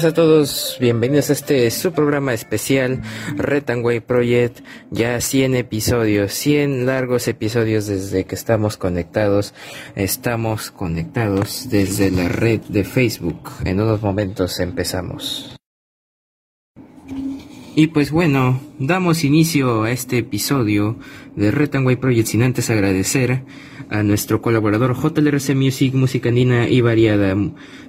Buenos 0.00 0.12
a 0.12 0.16
todos, 0.16 0.76
bienvenidos 0.80 1.28
a 1.28 1.34
este 1.34 1.70
su 1.70 1.92
programa 1.92 2.32
especial 2.32 3.02
Retangway 3.36 4.00
Project, 4.00 4.60
ya 4.90 5.20
100 5.20 5.56
episodios, 5.56 6.32
100 6.32 6.86
largos 6.86 7.28
episodios 7.28 7.86
desde 7.86 8.24
que 8.24 8.34
estamos 8.34 8.78
conectados, 8.78 9.52
estamos 9.96 10.70
conectados 10.70 11.68
desde 11.68 12.10
la 12.10 12.30
red 12.30 12.62
de 12.62 12.84
Facebook, 12.84 13.50
en 13.66 13.78
unos 13.78 14.00
momentos 14.00 14.58
empezamos. 14.60 15.54
Y 17.76 17.88
pues 17.88 18.10
bueno, 18.10 18.58
damos 18.78 19.22
inicio 19.22 19.82
a 19.82 19.90
este 19.90 20.16
episodio 20.16 20.96
de 21.36 21.50
Retangway 21.50 21.96
Project 21.96 22.28
sin 22.28 22.42
antes 22.42 22.70
agradecer 22.70 23.42
a 23.90 24.04
nuestro 24.04 24.40
colaborador 24.40 24.96
JLRC 24.96 25.54
Music, 25.54 25.94
música 25.94 26.28
andina 26.28 26.68
y 26.68 26.80
variada. 26.80 27.36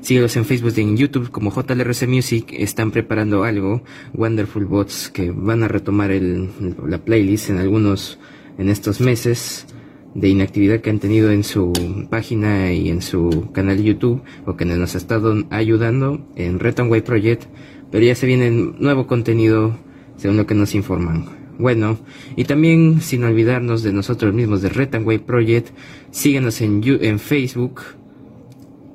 Síguelos 0.02 0.36
en 0.36 0.46
Facebook 0.46 0.74
y 0.76 0.82
en 0.82 0.98
YouTube 0.98 1.30
como 1.30 1.52
JLRC 1.52 2.08
Music. 2.08 2.48
Están 2.52 2.92
preparando 2.92 3.44
algo, 3.44 3.84
Wonderful 4.14 4.66
Bots, 4.66 5.10
que 5.10 5.32
van 5.32 5.64
a 5.64 5.68
retomar 5.68 6.12
el, 6.12 6.50
la 6.88 6.98
playlist 6.98 7.52
en 7.52 7.60
algunos, 7.60 8.20
en 8.58 8.70
estos 8.70 9.00
meses 9.00 9.68
de 10.16 10.28
inactividad 10.28 10.82
que 10.82 10.90
han 10.90 11.00
tenido 11.00 11.32
en 11.32 11.44
su 11.44 11.72
página 12.10 12.74
y 12.74 12.90
en 12.90 13.02
su 13.02 13.50
canal 13.54 13.82
YouTube, 13.82 14.24
o 14.46 14.58
que 14.58 14.66
nos 14.66 14.96
ha 14.96 14.98
estado 14.98 15.36
ayudando 15.52 16.28
en 16.36 16.60
Retonway 16.60 17.02
Project, 17.02 17.44
pero 17.92 18.04
ya 18.04 18.16
se 18.16 18.26
viene 18.26 18.50
nuevo 18.52 19.08
contenido 19.08 19.78
según 20.18 20.38
lo 20.38 20.48
que 20.48 20.56
nos 20.56 20.76
informan. 20.76 21.41
Bueno, 21.62 22.00
y 22.36 22.46
también 22.46 23.02
sin 23.02 23.24
olvidarnos 23.24 23.84
de 23.84 23.94
nosotros 23.94 24.34
mismos 24.34 24.64
de 24.64 24.70
Retanway 24.70 25.20
Project, 25.20 25.68
síguenos 26.10 26.60
en, 26.60 26.82
en 26.84 27.20
Facebook, 27.20 27.82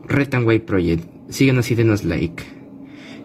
Retanway 0.08 0.58
Project, 0.58 1.05
síguenos 1.28 1.70
y 1.70 1.77
denos 1.77 2.03
like. 2.03 2.42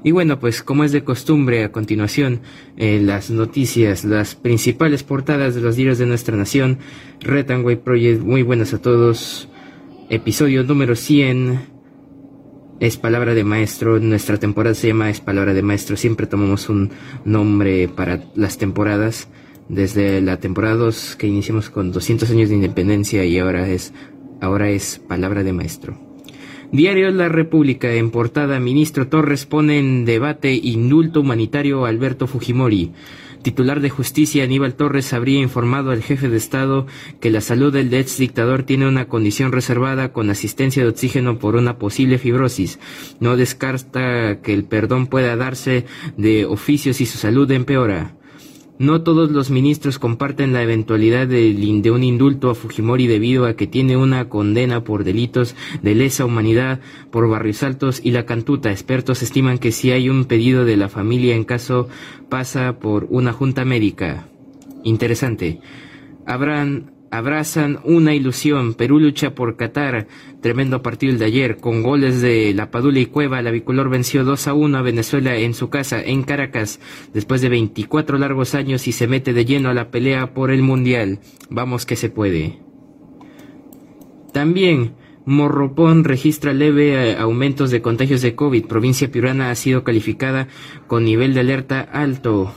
Y 0.04 0.12
bueno, 0.12 0.40
pues 0.40 0.62
como 0.62 0.84
es 0.84 0.92
de 0.92 1.04
costumbre, 1.04 1.64
a 1.64 1.72
continuación, 1.72 2.42
eh, 2.78 3.02
las 3.02 3.32
noticias, 3.32 4.06
las 4.06 4.36
principales 4.36 5.02
portadas 5.02 5.56
de 5.56 5.62
los 5.62 5.76
diarios 5.76 5.98
de 5.98 6.06
nuestra 6.06 6.38
nación, 6.38 6.78
Retanway 7.22 7.78
Project, 7.78 8.22
muy 8.22 8.44
buenas 8.44 8.76
a 8.76 8.80
todos, 8.80 9.50
episodio 10.12 10.64
número 10.64 10.96
100, 10.96 11.72
es 12.82 12.98
palabra 12.98 13.36
de 13.36 13.44
maestro, 13.44 14.00
nuestra 14.00 14.38
temporada 14.38 14.74
se 14.74 14.88
llama 14.88 15.12
Es 15.12 15.22
palabra 15.22 15.54
de 15.54 15.62
maestro, 15.62 15.96
siempre 15.96 16.26
tomamos 16.26 16.68
un 16.68 16.90
nombre 17.26 17.88
para 17.88 18.24
las 18.34 18.58
temporadas, 18.58 19.28
desde 19.72 20.22
la 20.22 20.38
temporada 20.40 20.76
2 20.76 21.16
que 21.16 21.28
iniciamos 21.28 21.70
con 21.70 21.92
200 21.92 22.30
años 22.30 22.50
de 22.50 22.56
independencia 22.56 23.24
y 23.26 23.40
ahora 23.40 23.68
es, 23.70 23.94
ahora 24.42 24.70
es 24.70 25.00
palabra 25.08 25.44
de 25.44 25.54
maestro. 25.54 25.98
Diario 26.72 27.10
La 27.12 27.28
República, 27.28 27.92
en 27.94 28.12
portada, 28.12 28.60
ministro 28.60 29.08
Torres 29.08 29.46
pone 29.46 29.80
en 29.80 30.06
debate 30.06 30.54
indulto 30.54 31.22
humanitario 31.22 31.86
a 31.86 31.90
Alberto 31.90 32.28
Fujimori 32.28 32.92
titular 33.42 33.82
de 33.82 33.90
justicia 33.90 34.44
Aníbal 34.44 34.76
Torres 34.76 35.14
habría 35.14 35.40
informado 35.40 35.92
al 35.92 36.04
jefe 36.04 36.30
de 36.30 36.38
Estado 36.38 36.86
que 37.20 37.32
la 37.32 37.42
salud 37.42 37.74
del 37.74 37.94
ex 37.94 38.18
dictador 38.18 38.64
tiene 38.64 38.88
una 38.88 39.08
condición 39.08 39.52
reservada 39.52 40.14
con 40.14 40.30
asistencia 40.30 40.84
de 40.84 40.90
oxígeno 40.90 41.40
por 41.40 41.56
una 41.56 41.78
posible 41.78 42.18
fibrosis. 42.18 42.80
No 43.20 43.38
descarta 43.38 44.42
que 44.42 44.54
el 44.54 44.64
perdón 44.64 45.08
pueda 45.08 45.36
darse 45.36 45.86
de 46.18 46.46
oficio 46.46 46.94
si 46.94 47.06
su 47.06 47.18
salud 47.18 47.50
empeora. 47.52 48.16
No 48.82 49.04
todos 49.04 49.30
los 49.30 49.52
ministros 49.52 50.00
comparten 50.00 50.54
la 50.54 50.64
eventualidad 50.64 51.28
de, 51.28 51.92
un 51.92 52.04
indulto 52.04 52.50
a 52.50 52.56
Fujimori 52.56 53.06
debido 53.06 53.46
a 53.46 53.54
que 53.54 53.68
tiene 53.68 53.96
una 53.96 54.28
condena 54.28 54.84
por 54.84 55.04
delitos 55.04 55.56
de 55.84 55.94
lesa 55.94 56.26
humanidad 56.26 56.80
por 57.12 57.30
Barrios 57.30 57.62
Altos 57.62 58.02
y 58.04 58.10
la 58.10 58.26
Cantuta. 58.26 58.72
Expertos 58.72 59.22
estiman 59.22 59.60
que 59.60 59.72
si 59.72 59.92
hay 59.92 60.10
un 60.10 60.26
pedido 60.26 60.66
de 60.66 60.78
la 60.78 60.90
familia 60.90 61.36
en 61.36 61.44
caso 61.44 61.90
pasa 62.28 62.80
por 62.80 63.06
una 63.12 63.34
junta 63.34 63.66
médica. 63.66 64.26
Interesante. 64.84 65.60
Habrán 66.26 66.91
abrazan 67.12 67.80
una 67.84 68.16
ilusión. 68.16 68.74
Perú 68.74 69.00
lucha 69.00 69.36
por 69.36 69.58
Qatar. 69.58 70.08
Tremendo 70.42 70.82
partido 70.82 71.14
el 71.14 71.20
de 71.20 71.26
ayer. 71.26 71.58
Con 71.58 71.84
goles 71.84 72.22
de 72.22 72.54
La 72.56 72.72
Padula 72.72 73.00
y 73.00 73.06
Cueva, 73.06 73.42
la 73.42 73.52
bicolor 73.52 73.90
venció 73.90 74.24
2 74.24 74.48
a 74.48 74.54
1 74.54 74.78
a 74.78 74.82
Venezuela 74.82 75.36
en 75.36 75.54
su 75.54 75.70
casa, 75.70 76.02
en 76.02 76.24
Caracas, 76.24 76.80
después 77.14 77.42
de 77.42 77.50
24 77.50 78.18
largos 78.18 78.56
años 78.56 78.88
y 78.88 78.94
se 78.94 79.08
mete 79.08 79.34
de 79.34 79.46
lleno 79.46 79.70
a 79.70 79.74
la 79.74 79.92
pelea 79.92 80.34
por 80.34 80.50
el 80.50 80.64
Mundial. 80.64 81.20
Vamos 81.50 81.86
que 81.86 81.98
se 81.98 82.10
puede. 82.10 82.60
También, 84.32 84.94
Morropón 85.26 86.04
registra 86.04 86.54
leve 86.54 87.12
eh, 87.12 87.18
aumentos 87.18 87.70
de 87.70 87.82
contagios 87.82 88.22
de 88.22 88.36
COVID. 88.36 88.66
Provincia 88.66 89.12
Piurana 89.12 89.52
ha 89.52 89.56
sido 89.56 89.84
calificada 89.84 90.48
con 90.88 91.04
nivel 91.04 91.34
de 91.34 91.42
alerta 91.42 91.82
alto. 91.82 92.54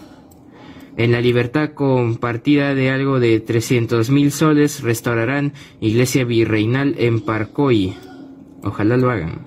En 0.96 1.10
la 1.10 1.20
libertad 1.20 1.70
compartida 1.74 2.74
de 2.74 2.90
algo 2.90 3.18
de 3.18 3.40
300 3.40 4.10
mil 4.10 4.30
soles 4.30 4.82
restaurarán 4.82 5.52
iglesia 5.80 6.24
virreinal 6.24 6.94
en 6.98 7.20
Parcoy. 7.20 7.94
Ojalá 8.62 8.96
lo 8.96 9.10
hagan. 9.10 9.40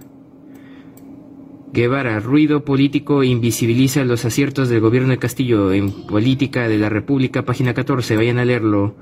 Guevara, 1.72 2.20
ruido 2.20 2.66
político 2.66 3.24
invisibiliza 3.24 4.04
los 4.04 4.26
aciertos 4.26 4.68
del 4.68 4.82
gobierno 4.82 5.10
de 5.10 5.20
Castillo 5.20 5.72
en 5.72 5.92
política 6.08 6.68
de 6.68 6.78
la 6.78 6.90
República, 6.90 7.46
página 7.46 7.74
14, 7.74 8.18
vayan 8.18 8.40
a 8.40 8.46
leerlo. 8.46 8.96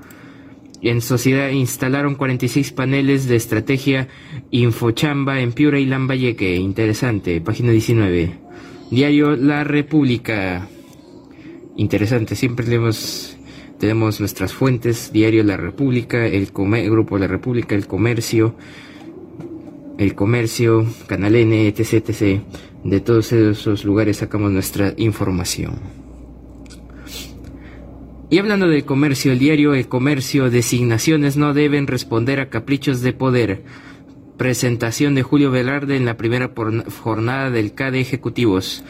En 0.82 1.00
sociedad 1.00 1.48
instalaron 1.48 2.14
46 2.14 2.72
paneles 2.72 3.26
de 3.26 3.36
estrategia 3.36 4.08
Infochamba 4.50 5.40
en 5.40 5.52
Piura 5.52 5.80
y 5.80 5.86
Lambayeque, 5.86 6.56
interesante, 6.56 7.40
página 7.40 7.72
19. 7.72 8.38
Diario 8.90 9.34
La 9.36 9.64
República 9.64 10.68
interesante. 11.76 12.36
Siempre 12.36 12.64
tenemos, 12.64 13.36
tenemos 13.78 14.20
nuestras 14.20 14.52
fuentes, 14.52 15.12
Diario 15.12 15.44
La 15.44 15.56
República, 15.56 16.26
el 16.26 16.46
Grupo 16.46 17.18
La 17.18 17.26
República, 17.26 17.74
el 17.74 17.86
Comercio, 17.86 18.54
el 19.98 20.14
Comercio, 20.14 20.86
Canal 21.06 21.36
N, 21.36 21.68
etc, 21.68 22.08
etc. 22.08 22.42
De 22.84 23.00
todos 23.00 23.32
esos 23.32 23.84
lugares 23.84 24.18
sacamos 24.18 24.52
nuestra 24.52 24.94
información. 24.96 25.80
Y 28.28 28.38
hablando 28.38 28.66
del 28.66 28.84
comercio, 28.84 29.30
el 29.30 29.38
diario 29.38 29.72
El 29.74 29.86
Comercio, 29.86 30.50
designaciones 30.50 31.36
no 31.36 31.54
deben 31.54 31.86
responder 31.86 32.40
a 32.40 32.50
caprichos 32.50 33.00
de 33.00 33.12
poder. 33.12 33.62
Presentación 34.36 35.14
de 35.14 35.22
Julio 35.22 35.52
Velarde 35.52 35.96
en 35.96 36.04
la 36.04 36.16
primera 36.16 36.50
jornada 37.02 37.50
del 37.50 37.72
CAD 37.74 37.94
Ejecutivos 37.94 38.84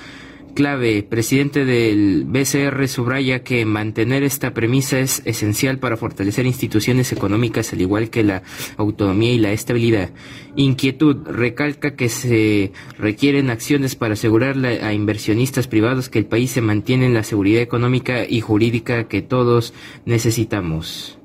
clave, 0.56 1.02
presidente 1.02 1.66
del 1.66 2.24
BCR 2.24 2.88
subraya 2.88 3.44
que 3.44 3.64
mantener 3.66 4.24
esta 4.24 4.54
premisa 4.54 4.98
es 4.98 5.22
esencial 5.26 5.78
para 5.78 5.98
fortalecer 5.98 6.46
instituciones 6.46 7.12
económicas 7.12 7.72
al 7.74 7.82
igual 7.82 8.08
que 8.08 8.24
la 8.24 8.42
autonomía 8.78 9.34
y 9.34 9.38
la 9.38 9.52
estabilidad. 9.52 10.10
Inquietud, 10.56 11.18
recalca 11.26 11.94
que 11.94 12.08
se 12.08 12.72
requieren 12.98 13.50
acciones 13.50 13.94
para 13.94 14.14
asegurar 14.14 14.56
a 14.64 14.92
inversionistas 14.94 15.68
privados 15.68 16.08
que 16.08 16.18
el 16.18 16.26
país 16.26 16.50
se 16.52 16.62
mantiene 16.62 17.04
en 17.04 17.14
la 17.14 17.22
seguridad 17.22 17.60
económica 17.60 18.24
y 18.26 18.40
jurídica 18.40 19.06
que 19.08 19.20
todos 19.20 19.74
necesitamos. 20.06 21.18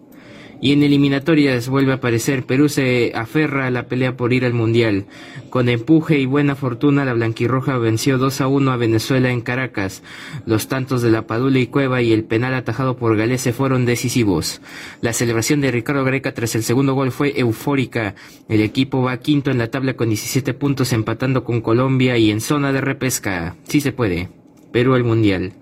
Y 0.63 0.73
en 0.73 0.83
eliminatorias 0.83 1.69
vuelve 1.69 1.91
a 1.91 1.95
aparecer, 1.95 2.45
Perú 2.45 2.69
se 2.69 3.13
aferra 3.15 3.65
a 3.65 3.71
la 3.71 3.87
pelea 3.87 4.15
por 4.15 4.31
ir 4.31 4.45
al 4.45 4.53
Mundial. 4.53 5.05
Con 5.49 5.69
empuje 5.69 6.19
y 6.19 6.27
buena 6.27 6.55
fortuna, 6.55 7.03
la 7.03 7.13
blanquirroja 7.13 7.79
venció 7.79 8.19
2 8.19 8.41
a 8.41 8.47
1 8.47 8.71
a 8.71 8.77
Venezuela 8.77 9.31
en 9.31 9.41
Caracas. 9.41 10.03
Los 10.45 10.67
tantos 10.67 11.01
de 11.01 11.09
la 11.09 11.25
Padula 11.25 11.57
y 11.57 11.65
Cueva 11.65 12.03
y 12.03 12.13
el 12.13 12.25
penal 12.25 12.53
atajado 12.53 12.95
por 12.95 13.17
Galese 13.17 13.53
fueron 13.53 13.87
decisivos. 13.87 14.61
La 15.01 15.13
celebración 15.13 15.61
de 15.61 15.71
Ricardo 15.71 16.03
Greca 16.03 16.35
tras 16.35 16.53
el 16.53 16.61
segundo 16.61 16.93
gol 16.93 17.11
fue 17.11 17.39
eufórica. 17.39 18.13
El 18.47 18.61
equipo 18.61 19.01
va 19.01 19.17
quinto 19.17 19.49
en 19.49 19.57
la 19.57 19.71
tabla 19.71 19.95
con 19.95 20.09
17 20.09 20.53
puntos 20.53 20.93
empatando 20.93 21.43
con 21.43 21.61
Colombia 21.61 22.19
y 22.19 22.29
en 22.29 22.39
zona 22.39 22.71
de 22.71 22.81
repesca. 22.81 23.55
Sí 23.67 23.81
se 23.81 23.93
puede. 23.93 24.29
Perú 24.71 24.93
al 24.93 25.03
Mundial. 25.03 25.53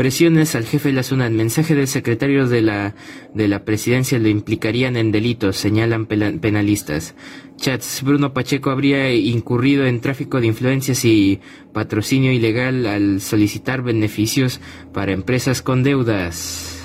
Presiones 0.00 0.54
al 0.54 0.64
jefe 0.64 0.88
de 0.88 0.94
la 0.94 1.02
SUNAT. 1.02 1.30
Mensaje 1.30 1.74
del 1.74 1.86
secretario 1.86 2.48
de 2.48 2.62
la, 2.62 2.94
de 3.34 3.48
la 3.48 3.66
presidencia 3.66 4.18
lo 4.18 4.28
implicarían 4.28 4.96
en 4.96 5.12
delitos, 5.12 5.58
señalan 5.58 6.06
penalistas. 6.06 7.14
Chats. 7.56 8.02
Bruno 8.02 8.32
Pacheco 8.32 8.70
habría 8.70 9.12
incurrido 9.12 9.84
en 9.84 10.00
tráfico 10.00 10.40
de 10.40 10.46
influencias 10.46 11.04
y 11.04 11.40
patrocinio 11.74 12.32
ilegal 12.32 12.86
al 12.86 13.20
solicitar 13.20 13.82
beneficios 13.82 14.62
para 14.94 15.12
empresas 15.12 15.60
con 15.60 15.82
deudas. 15.82 16.80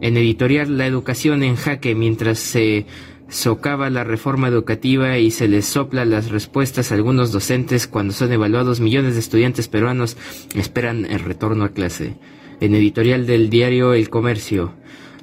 En 0.00 0.16
editorial, 0.16 0.78
la 0.78 0.86
educación 0.86 1.42
en 1.42 1.56
jaque 1.56 1.94
mientras 1.94 2.38
se 2.38 2.86
socava 3.28 3.90
la 3.90 4.04
reforma 4.04 4.48
educativa 4.48 5.18
y 5.18 5.30
se 5.30 5.48
les 5.48 5.66
sopla 5.66 6.04
las 6.04 6.30
respuestas 6.30 6.92
a 6.92 6.94
algunos 6.94 7.32
docentes 7.32 7.86
cuando 7.86 8.12
son 8.12 8.32
evaluados 8.32 8.80
millones 8.80 9.14
de 9.14 9.20
estudiantes 9.20 9.68
peruanos 9.68 10.16
esperan 10.54 11.04
el 11.06 11.20
retorno 11.20 11.64
a 11.64 11.70
clase. 11.70 12.16
En 12.60 12.74
editorial 12.74 13.26
del 13.26 13.50
diario 13.50 13.94
El 13.94 14.10
Comercio, 14.10 14.74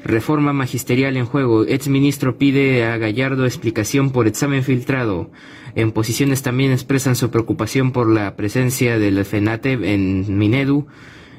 Reforma 0.03 0.51
magisterial 0.51 1.15
en 1.15 1.25
juego. 1.25 1.65
Ex 1.65 1.87
ministro 1.87 2.37
pide 2.37 2.85
a 2.85 2.97
Gallardo 2.97 3.45
explicación 3.45 4.09
por 4.09 4.27
examen 4.27 4.63
filtrado. 4.63 5.29
En 5.75 5.91
posiciones 5.91 6.41
también 6.41 6.71
expresan 6.71 7.15
su 7.15 7.29
preocupación 7.29 7.91
por 7.91 8.09
la 8.09 8.35
presencia 8.35 8.97
del 8.97 9.23
FENATE 9.23 9.73
en 9.93 10.37
Minedu 10.37 10.87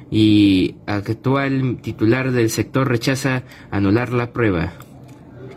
y 0.09 0.75
actual 0.85 1.79
titular 1.81 2.31
del 2.31 2.49
sector 2.49 2.87
rechaza 2.87 3.43
anular 3.69 4.13
la 4.13 4.31
prueba 4.31 4.73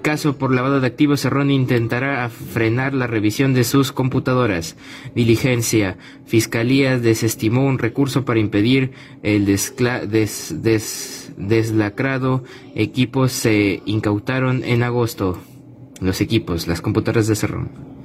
caso 0.06 0.38
por 0.38 0.54
lavado 0.54 0.80
de 0.80 0.86
activos, 0.86 1.22
Cerrón 1.22 1.50
intentará 1.50 2.28
frenar 2.28 2.94
la 2.94 3.08
revisión 3.08 3.54
de 3.54 3.64
sus 3.64 3.90
computadoras. 3.90 4.76
Diligencia. 5.16 5.98
Fiscalía 6.26 6.96
desestimó 6.96 7.66
un 7.66 7.80
recurso 7.80 8.24
para 8.24 8.38
impedir 8.38 8.92
el 9.24 9.46
deslacrado. 11.36 12.44
Equipos 12.76 13.32
se 13.32 13.82
incautaron 13.84 14.62
en 14.62 14.84
agosto. 14.84 15.40
Los 16.00 16.20
equipos, 16.20 16.68
las 16.68 16.80
computadoras 16.80 17.26
de 17.26 17.34
Cerrón. 17.34 17.95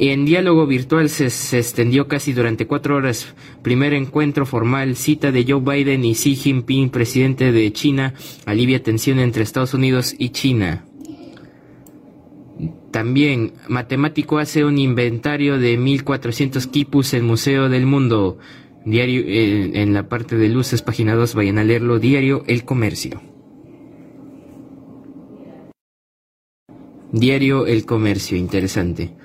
En 0.00 0.24
diálogo 0.24 0.64
virtual 0.68 1.08
se, 1.08 1.28
se, 1.28 1.58
extendió 1.58 2.06
casi 2.06 2.32
durante 2.32 2.68
cuatro 2.68 2.94
horas. 2.94 3.34
Primer 3.62 3.94
encuentro 3.94 4.46
formal, 4.46 4.94
cita 4.94 5.32
de 5.32 5.44
Joe 5.44 5.60
Biden 5.60 6.04
y 6.04 6.14
Xi 6.14 6.36
Jinping, 6.36 6.90
presidente 6.90 7.50
de 7.50 7.72
China, 7.72 8.14
alivia 8.46 8.80
tensión 8.80 9.18
entre 9.18 9.42
Estados 9.42 9.74
Unidos 9.74 10.14
y 10.16 10.28
China. 10.28 10.84
También, 12.92 13.54
matemático 13.66 14.38
hace 14.38 14.64
un 14.64 14.78
inventario 14.78 15.58
de 15.58 15.76
1400 15.76 16.68
quipus 16.68 17.12
en 17.14 17.24
Museo 17.24 17.68
del 17.68 17.84
Mundo. 17.84 18.38
Diario, 18.84 19.22
eh, 19.26 19.82
en 19.82 19.94
la 19.94 20.08
parte 20.08 20.36
de 20.36 20.48
luces, 20.48 20.80
página 20.80 21.16
2, 21.16 21.34
vayan 21.34 21.58
a 21.58 21.64
leerlo. 21.64 21.98
Diario 21.98 22.44
El 22.46 22.64
Comercio. 22.64 23.20
Diario 27.10 27.66
El 27.66 27.84
Comercio, 27.84 28.38
interesante. 28.38 29.16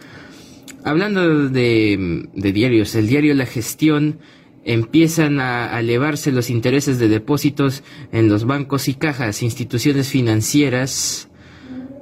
Hablando 0.85 1.49
de, 1.49 2.27
diarios, 2.33 2.95
el 2.95 3.07
diario 3.07 3.33
La 3.33 3.45
Gestión 3.45 4.19
empiezan 4.65 5.39
a 5.39 5.79
elevarse 5.79 6.31
los 6.31 6.49
intereses 6.49 6.99
de 6.99 7.07
depósitos 7.07 7.83
en 8.11 8.29
los 8.29 8.45
bancos 8.45 8.87
y 8.87 8.93
cajas, 8.93 9.43
instituciones 9.43 10.09
financieras 10.09 11.29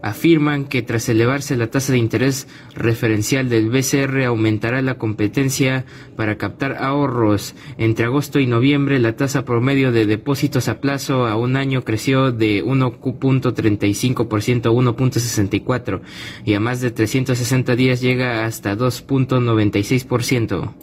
afirman 0.02 0.66
que 0.66 0.82
tras 0.82 1.08
elevarse 1.10 1.58
la 1.58 1.68
tasa 1.68 1.94
de 1.94 2.00
interés 2.00 2.48
referencial 2.74 3.50
del 3.50 3.70
BCR 3.70 4.24
aumentará 4.26 4.82
la 4.82 4.98
competencia 4.98 5.86
para 6.16 6.38
captar 6.38 6.78
ahorros. 6.78 7.56
Entre 7.78 8.06
agosto 8.06 8.40
y 8.40 8.48
noviembre 8.48 9.00
la 9.00 9.16
tasa 9.16 9.46
promedio 9.46 9.92
de 9.92 10.06
depósitos 10.06 10.68
a 10.68 10.82
plazo 10.82 11.28
a 11.28 11.36
un 11.36 11.56
año 11.56 11.84
creció 11.84 12.32
de 12.32 12.64
1.35% 12.64 14.66
a 14.66 14.72
1.64% 14.72 16.02
y 16.46 16.54
a 16.54 16.60
más 16.60 16.82
de 16.82 16.92
360 16.92 17.76
días 17.76 18.02
llega 18.02 18.46
hasta 18.46 18.76
2.96%. 18.76 20.74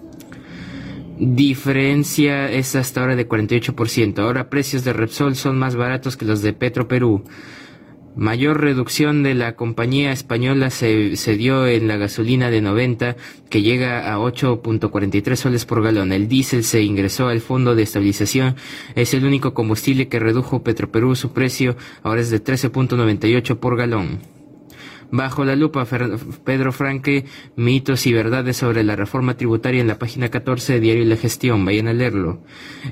Diferencia 1.21 2.49
es 2.49 2.77
hasta 2.77 3.01
ahora 3.01 3.17
de 3.17 3.29
48%. 3.29 4.21
Ahora 4.21 4.49
precios 4.49 4.85
de 4.85 4.93
Repsol 4.93 5.35
son 5.35 5.59
más 5.59 5.75
baratos 5.75 6.17
que 6.17 6.25
los 6.25 6.43
de 6.43 6.53
Petro 6.53 6.87
Perú. 6.87 7.25
Mayor 8.17 8.61
reducción 8.61 9.23
de 9.23 9.35
la 9.35 9.55
compañía 9.55 10.11
española 10.11 10.71
se, 10.71 11.37
dio 11.37 11.67
en 11.67 11.87
la 11.87 11.97
gasolina 11.97 12.51
de 12.51 12.61
90, 12.61 13.17
que 13.49 13.63
llega 13.63 14.13
a 14.13 14.19
8.43 14.19 15.37
soles 15.37 15.65
por 15.65 15.83
galón. 15.83 16.13
El 16.13 16.27
diésel 16.27 16.65
se 16.65 16.83
ingresó 16.83 17.29
al 17.29 17.41
fondo 17.41 17.77
de 17.77 17.85
estabilización. 17.85 18.57
Es 18.97 19.15
el 19.15 19.25
único 19.25 19.55
combustible 19.55 20.09
que 20.09 20.19
redujo 20.19 20.65
Petroperú 20.65 21.15
su 21.15 21.33
precio. 21.33 21.77
Ahora 22.03 22.21
es 22.21 22.31
de 22.31 22.43
13.98 22.43 23.57
por 23.59 23.77
galón. 23.77 24.19
Bajo 25.11 25.45
la 25.45 25.57
lupa, 25.57 25.87
Pedro 26.45 26.73
Franque, 26.73 27.25
mitos 27.57 28.07
y 28.07 28.13
verdades 28.13 28.59
sobre 28.59 28.85
la 28.85 28.95
reforma 28.95 29.39
tributaria 29.39 29.81
en 29.81 29.87
la 29.87 29.99
página 29.99 30.29
14 30.29 30.75
de 30.75 30.81
Diario 30.81 31.03
y 31.05 31.07
la 31.07 31.17
Gestión. 31.17 31.65
Vayan 31.65 31.89
a 31.89 31.95
leerlo. 31.95 32.43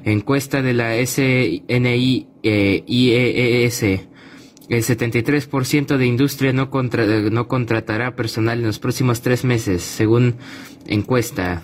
Encuesta 0.04 0.62
de 0.62 0.72
la 0.72 0.94
SNI 1.04 2.28
eh. 2.42 4.06
El 4.68 4.82
73% 4.82 5.96
de 5.96 6.06
industria 6.06 6.52
no, 6.52 6.70
contratará 6.70 8.16
personal 8.16 8.58
en 8.58 8.66
los 8.66 8.80
próximos 8.80 9.22
tres 9.22 9.44
meses, 9.44 9.82
según 9.82 10.36
encuesta. 10.86 11.62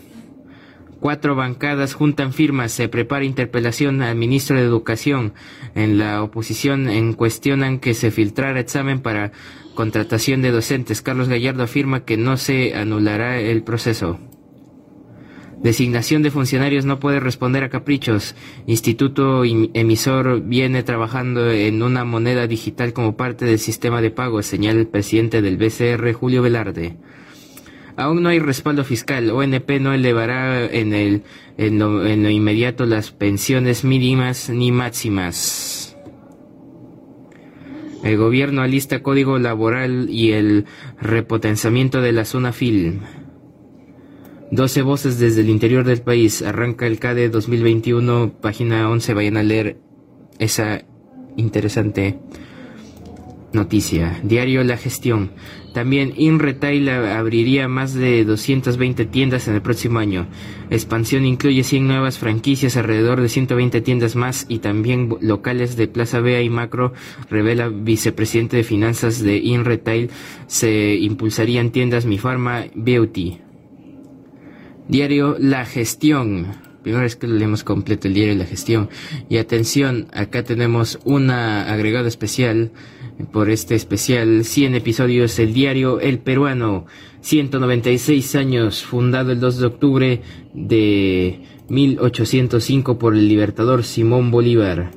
Cuatro 1.01 1.35
bancadas 1.35 1.95
juntan 1.95 2.33
firmas. 2.33 2.71
Se 2.71 2.89
prepara 2.89 3.25
interpelación 3.25 4.03
al 4.03 4.15
ministro 4.15 4.57
de 4.57 4.63
Educación. 4.63 5.35
En 5.75 5.99
la 5.99 6.23
oposición 6.23 6.89
en 6.89 7.15
cuestionan 7.15 7.81
que 7.81 7.95
se 7.95 8.13
filtrara 8.13 8.61
examen 8.61 9.01
para 9.01 9.33
contratación 9.75 10.43
de 10.43 10.53
docentes. 10.53 11.03
Carlos 11.03 11.29
Gallardo 11.29 11.65
afirma 11.65 12.05
que 12.05 12.17
no 12.17 12.37
se 12.37 12.77
anulará 12.77 13.41
el 13.41 13.65
proceso. 13.65 14.21
Designación 15.63 16.23
de 16.23 16.33
funcionarios 16.33 16.85
no 16.85 16.99
puede 16.99 17.21
responder 17.21 17.63
a 17.63 17.69
caprichos. 17.69 18.35
Instituto 18.67 19.45
emisor 19.45 20.43
viene 20.43 20.83
trabajando 20.83 21.53
en 21.53 21.83
una 21.83 22.05
moneda 22.05 22.49
digital 22.49 22.93
como 22.93 23.17
parte 23.17 23.45
del 23.45 23.61
sistema 23.61 24.01
de 24.01 24.11
pago, 24.11 24.43
señala 24.43 24.81
el 24.81 24.89
presidente 24.89 25.41
del 25.41 25.59
BCR, 25.59 26.13
Julio 26.15 26.43
Velarde. 26.43 26.97
Aún 27.97 28.23
no 28.23 28.31
hay 28.31 28.41
respaldo 28.41 28.83
fiscal. 28.83 29.31
ONP 29.31 29.79
no 29.81 29.93
elevará 29.93 30.65
en, 30.65 30.95
el, 30.95 31.23
lo, 31.57 32.07
en 32.07 32.25
lo 32.25 32.31
inmediato 32.31 32.85
las 32.85 33.13
pensiones 33.13 33.85
mínimas 33.85 34.51
ni 34.51 34.73
máximas. 34.73 35.97
El 38.03 38.17
gobierno 38.17 38.63
alista 38.63 39.01
código 39.01 39.39
laboral 39.39 40.09
y 40.11 40.33
el 40.33 40.65
repotenciamiento 41.01 42.01
de 42.01 42.11
la 42.11 42.25
zona 42.25 42.53
film. 42.53 43.01
12 44.53 44.83
voces 44.83 45.19
desde 45.19 45.41
el 45.41 45.49
interior 45.49 45.83
del 45.83 46.03
país. 46.03 46.43
Arranca 46.43 46.87
el 46.87 46.99
CADE 46.99 47.31
2021, 47.31 48.35
página 48.43 48.91
11. 48.91 49.15
Vayan 49.15 49.39
a 49.39 49.43
leer 49.43 49.79
esa 50.39 50.85
interesante 51.39 52.19
noticia. 53.55 54.21
Diario 54.23 54.63
La 54.63 54.77
Gestión. 54.77 55.31
También 55.73 56.13
InRetail 56.19 56.87
abriría 56.91 57.67
más 57.67 57.95
de 57.95 58.27
220 58.27 59.07
tiendas 59.07 59.49
en 59.49 59.55
el 59.55 59.63
próximo 59.63 60.01
año. 60.01 60.27
Expansión 60.69 61.25
incluye 61.25 61.65
100 61.65 61.87
nuevas 61.87 62.19
franquicias, 62.19 62.77
alrededor 62.77 63.23
de 63.23 63.31
120 63.31 63.81
tiendas 63.81 64.17
más 64.17 64.45
y 64.51 64.59
también 64.59 65.17
locales 65.23 65.77
de 65.77 65.89
Plaza 65.89 66.21
Bea 66.21 66.43
y 66.43 66.51
Macro, 66.51 66.93
revela 67.31 67.69
vicepresidente 67.69 68.59
de 68.59 68.65
finanzas 68.65 69.23
de 69.23 69.39
InRetail. 69.39 70.11
Se 70.47 70.95
impulsarían 70.97 71.71
tiendas 71.71 72.05
Mi 72.05 72.19
Pharma 72.19 72.67
Beauty. 72.75 73.39
Diario 74.89 75.37
La 75.39 75.65
Gestión. 75.65 76.47
Primera 76.83 77.05
vez 77.05 77.15
que 77.15 77.29
lo 77.29 77.35
leemos 77.35 77.63
completo 77.63 78.09
el 78.09 78.15
diario 78.15 78.35
La 78.35 78.45
Gestión. 78.45 78.89
Y 79.29 79.37
atención, 79.37 80.09
acá 80.13 80.43
tenemos 80.43 80.99
una 81.05 81.73
agregado 81.73 82.09
especial 82.09 82.73
por 83.33 83.51
este 83.51 83.77
especial 83.77 84.45
100 84.45 84.75
episodios 84.75 85.39
el 85.39 85.55
diario 85.55 86.01
El 86.01 86.19
Peruano. 86.19 86.87
196 87.21 88.35
años, 88.35 88.83
fundado 88.83 89.31
el 89.31 89.39
2 89.39 89.59
de 89.59 89.67
octubre 89.67 90.23
de 90.55 91.43
1805 91.69 92.99
por 92.99 93.15
el 93.15 93.29
libertador 93.29 93.85
Simón 93.85 94.33
Bolívar. 94.33 94.91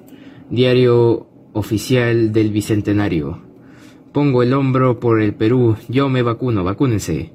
Diario 0.50 1.30
oficial 1.54 2.34
del 2.34 2.52
Bicentenario. 2.52 3.42
Pongo 4.12 4.42
el 4.42 4.54
hombro 4.54 5.00
por 5.00 5.22
el 5.22 5.36
Perú, 5.36 5.76
yo 5.88 6.10
me 6.10 6.24
vacuno, 6.24 6.64
vacúnense. 6.64 7.34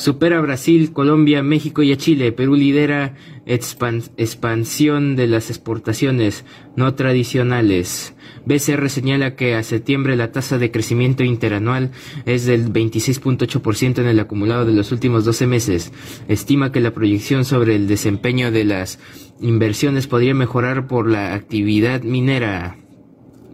Supera 0.00 0.40
Brasil, 0.40 0.94
Colombia, 0.94 1.42
México 1.42 1.82
y 1.82 1.92
a 1.92 1.96
Chile. 1.98 2.32
Perú 2.32 2.54
lidera 2.54 3.16
expansión 3.44 5.14
de 5.14 5.26
las 5.26 5.50
exportaciones 5.50 6.46
no 6.74 6.94
tradicionales. 6.94 8.14
BCR 8.46 8.88
señala 8.88 9.36
que 9.36 9.54
a 9.54 9.62
septiembre 9.62 10.16
la 10.16 10.32
tasa 10.32 10.56
de 10.56 10.70
crecimiento 10.70 11.22
interanual 11.22 11.90
es 12.24 12.46
del 12.46 12.72
26.8% 12.72 13.98
en 13.98 14.06
el 14.06 14.20
acumulado 14.20 14.64
de 14.64 14.72
los 14.72 14.90
últimos 14.90 15.26
12 15.26 15.46
meses. 15.46 15.92
Estima 16.28 16.72
que 16.72 16.80
la 16.80 16.94
proyección 16.94 17.44
sobre 17.44 17.76
el 17.76 17.86
desempeño 17.86 18.50
de 18.50 18.64
las 18.64 19.00
inversiones 19.42 20.06
podría 20.06 20.32
mejorar 20.32 20.86
por 20.86 21.10
la 21.10 21.34
actividad 21.34 22.04
minera. 22.04 22.78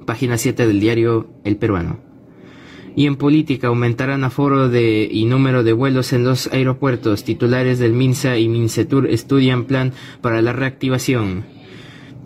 Página 0.07 0.38
7 0.38 0.65
del 0.65 0.79
diario 0.79 1.29
El 1.43 1.57
Peruano 1.57 2.06
y 2.97 3.07
en 3.07 3.17
política 3.17 3.69
aumentarán 3.69 4.25
aforo 4.25 4.69
de 4.71 5.07
y 5.09 5.26
número 5.26 5.62
de 5.62 5.75
vuelos 5.75 6.15
en 6.15 6.25
los 6.25 6.49
aeropuertos. 6.49 7.23
Titulares 7.23 7.79
del 7.79 7.93
MINSA 7.93 8.38
y 8.38 8.49
MINCETUR 8.49 9.09
estudian 9.09 9.65
plan 9.65 9.93
para 10.23 10.41
la 10.41 10.55
reactivación. 10.55 11.45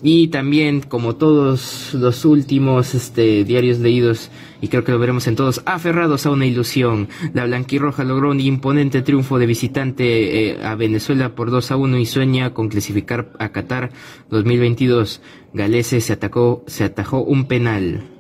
Y 0.03 0.29
también, 0.29 0.81
como 0.81 1.17
todos 1.17 1.93
los 1.93 2.25
últimos 2.25 2.95
este, 2.95 3.45
diarios 3.45 3.81
leídos, 3.81 4.31
y 4.63 4.69
creo 4.69 4.83
que 4.83 4.93
lo 4.93 4.99
veremos 4.99 5.27
en 5.27 5.37
todos, 5.37 5.61
aferrados 5.67 6.25
a 6.25 6.31
una 6.31 6.47
ilusión. 6.47 7.09
La 7.35 7.45
Blanquirroja 7.45 8.05
logró 8.05 8.31
un 8.31 8.41
imponente 8.41 9.03
triunfo 9.03 9.39
de 9.39 9.47
visitante 9.47 10.53
eh, 10.53 10.65
a 10.65 10.75
Venezuela 10.75 11.35
por 11.35 11.51
2 11.51 11.73
a 11.73 11.77
1 11.77 11.99
y 11.99 12.07
sueña 12.07 12.55
con 12.55 12.69
clasificar 12.69 13.33
a 13.39 13.51
Qatar 13.51 13.91
2022. 14.31 15.21
Galese 15.53 16.01
se 16.01 16.15
atacó, 16.15 16.65
se 16.67 16.85
atajó 16.85 17.23
un 17.23 17.45
penal. 17.45 18.20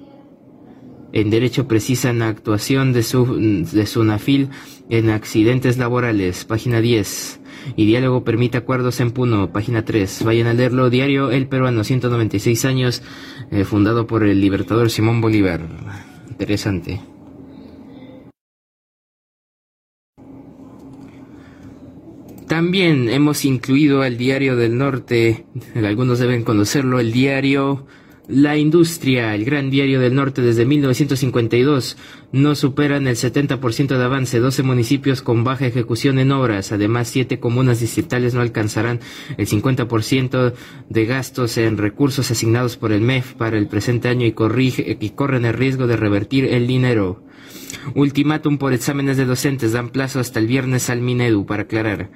En 1.12 1.30
Derecho 1.30 1.66
precisan 1.66 2.22
actuación 2.22 2.92
de, 2.92 3.02
su, 3.02 3.64
de 3.72 3.86
SUNAFIL 3.86 4.48
en 4.88 5.10
accidentes 5.10 5.76
laborales, 5.76 6.44
página 6.44 6.80
10. 6.80 7.40
Y 7.76 7.86
diálogo 7.86 8.24
permite 8.24 8.58
acuerdos 8.58 9.00
en 9.00 9.10
Puno, 9.10 9.52
página 9.52 9.84
3. 9.84 10.22
Vayan 10.24 10.46
a 10.46 10.54
leerlo. 10.54 10.88
Diario 10.88 11.30
El 11.30 11.48
Peruano, 11.48 11.84
196 11.84 12.64
años, 12.64 13.02
eh, 13.50 13.64
fundado 13.64 14.06
por 14.06 14.24
el 14.24 14.40
libertador 14.40 14.90
Simón 14.90 15.20
Bolívar. 15.20 15.60
Interesante. 16.30 17.00
También 22.50 23.08
hemos 23.08 23.44
incluido 23.44 24.02
al 24.02 24.16
Diario 24.16 24.56
del 24.56 24.76
Norte, 24.76 25.46
algunos 25.76 26.18
deben 26.18 26.42
conocerlo, 26.42 26.98
el 26.98 27.12
diario 27.12 27.86
La 28.30 28.56
Industria, 28.56 29.34
el 29.34 29.44
gran 29.44 29.70
diario 29.70 29.98
del 29.98 30.14
norte 30.14 30.40
desde 30.40 30.64
1952, 30.64 31.96
no 32.30 32.54
superan 32.54 33.08
el 33.08 33.16
70% 33.16 33.98
de 33.98 34.04
avance, 34.04 34.38
12 34.38 34.62
municipios 34.62 35.20
con 35.20 35.42
baja 35.42 35.66
ejecución 35.66 36.20
en 36.20 36.30
obras, 36.30 36.70
además 36.70 37.08
7 37.08 37.40
comunas 37.40 37.80
distritales 37.80 38.34
no 38.34 38.40
alcanzarán 38.40 39.00
el 39.36 39.48
50% 39.48 40.52
de 40.88 41.06
gastos 41.06 41.58
en 41.58 41.76
recursos 41.76 42.30
asignados 42.30 42.76
por 42.76 42.92
el 42.92 43.00
MEF 43.00 43.34
para 43.34 43.58
el 43.58 43.66
presente 43.66 44.08
año 44.08 44.26
y, 44.26 44.32
corrige, 44.32 44.96
y 45.00 45.10
corren 45.10 45.44
el 45.44 45.54
riesgo 45.54 45.88
de 45.88 45.96
revertir 45.96 46.44
el 46.44 46.68
dinero. 46.68 47.24
Ultimátum 47.94 48.58
por 48.58 48.72
exámenes 48.72 49.16
de 49.16 49.24
docentes. 49.24 49.72
Dan 49.72 49.88
plazo 49.88 50.20
hasta 50.20 50.38
el 50.38 50.46
viernes 50.46 50.90
al 50.90 51.00
Minedu 51.00 51.46
para 51.46 51.62
aclarar. 51.62 52.10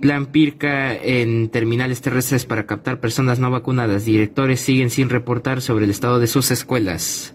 Plan 0.00 0.26
PIRCA 0.26 0.94
en 0.94 1.48
terminales 1.48 2.00
terrestres 2.00 2.46
para 2.46 2.66
captar 2.66 3.00
personas 3.00 3.40
no 3.40 3.50
vacunadas. 3.50 4.04
Directores 4.04 4.60
siguen 4.60 4.90
sin 4.90 5.08
reportar 5.08 5.60
sobre 5.60 5.86
el 5.86 5.90
estado 5.90 6.20
de 6.20 6.28
sus 6.28 6.50
escuelas. 6.50 7.34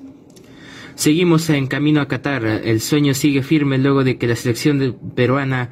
Seguimos 0.95 1.49
en 1.49 1.67
camino 1.67 1.99
a 2.01 2.07
Qatar. 2.07 2.45
El 2.45 2.79
sueño 2.79 3.13
sigue 3.13 3.43
firme 3.43 3.77
luego 3.77 4.03
de 4.03 4.17
que 4.17 4.27
la 4.27 4.35
selección 4.35 4.97
peruana 5.15 5.71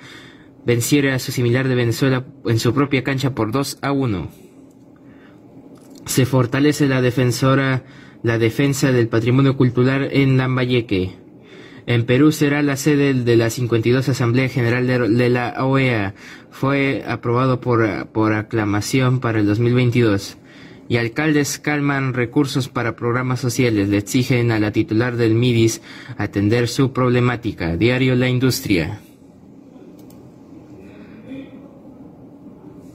venciera 0.66 1.16
a 1.16 1.20
su 1.20 1.32
similar 1.32 1.68
de 1.68 1.76
Venezuela 1.76 2.26
en 2.46 2.60
su 2.60 2.74
propia 2.74 3.04
cancha 3.04 3.34
por 3.34 3.52
2 3.52 3.80
a 3.82 3.92
1. 3.92 4.30
Se 6.06 6.26
fortalece 6.26 6.88
la 6.88 7.02
defensora, 7.02 7.84
la 8.24 8.38
defensa 8.38 8.92
del 8.92 9.08
patrimonio 9.08 9.56
cultural 9.56 10.10
en 10.12 10.38
Lambayeque. 10.38 11.21
En 11.92 12.06
Perú 12.06 12.32
será 12.32 12.62
la 12.62 12.78
sede 12.78 13.14
de 13.14 13.36
la 13.36 13.50
52 13.50 14.08
Asamblea 14.08 14.48
General 14.48 14.88
de, 14.88 15.30
la 15.30 15.56
OEA. 15.60 16.14
Fue 16.50 17.04
aprobado 17.06 17.60
por, 17.60 18.08
por 18.14 18.32
aclamación 18.32 19.20
para 19.20 19.42
el 19.42 19.46
2022. 19.46 20.38
Y 20.88 20.96
alcaldes 20.96 21.60
calman 21.60 22.14
recursos 22.14 22.70
para 22.70 22.96
programas 22.96 23.42
sociales. 23.42 23.90
Le 23.90 23.98
exigen 23.98 24.54
a 24.54 24.60
la 24.60 24.72
titular 24.72 25.18
del 25.18 25.36
MIDIS 25.36 25.82
atender 26.18 26.70
su 26.70 26.94
problemática. 26.94 27.76
Diario 27.76 28.16
La 28.16 28.30
Industria. 28.30 29.02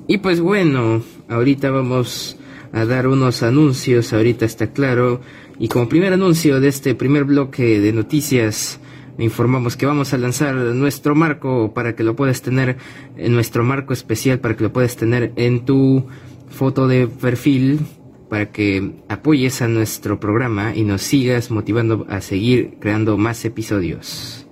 Y 0.07 0.19
pues 0.19 0.41
bueno, 0.41 1.03
ahorita 1.29 1.71
vamos 1.71 2.39
a 2.73 2.87
dar 2.87 3.09
unos 3.09 3.43
anuncios, 3.43 4.15
ahorita 4.15 4.47
está 4.47 4.73
claro. 4.73 5.21
Y 5.59 5.69
como 5.69 5.87
primer 5.87 6.15
anuncio 6.15 6.61
de 6.61 6.69
este 6.69 6.95
primer 6.95 7.25
bloque 7.25 7.79
de 7.79 7.93
noticias, 7.93 8.81
informamos 9.19 9.77
que 9.77 9.87
vamos 9.87 10.13
a 10.13 10.19
lanzar 10.19 10.55
nuestro 10.55 11.15
marco 11.15 11.73
para 11.75 11.95
que 11.95 12.05
lo 12.05 12.17
puedas 12.17 12.43
tener 12.43 12.77
en 13.17 13.33
nuestro 13.33 13.65
marco 13.65 13.93
especial 13.93 14.39
para 14.41 14.57
que 14.57 14.65
lo 14.65 14.73
puedas 14.73 14.97
tener 14.97 15.33
en 15.37 15.65
tu 15.65 16.07
foto 16.49 16.89
de 16.89 17.07
perfil 17.07 17.81
para 18.29 18.51
que 18.51 18.93
apoyes 19.09 19.63
a 19.63 19.69
nuestro 19.69 20.19
programa 20.19 20.75
y 20.75 20.83
nos 20.83 21.03
sigas 21.03 21.51
motivando 21.51 22.07
a 22.09 22.21
seguir 22.21 22.77
creando 22.81 23.17
más 23.17 23.45
episodios. 23.45 24.47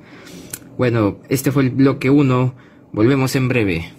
Bueno, 0.78 1.18
este 1.28 1.52
fue 1.52 1.64
el 1.64 1.71
bloque 1.71 2.11
1. 2.11 2.54
Volvemos 2.92 3.35
en 3.37 3.49
breve. 3.49 3.92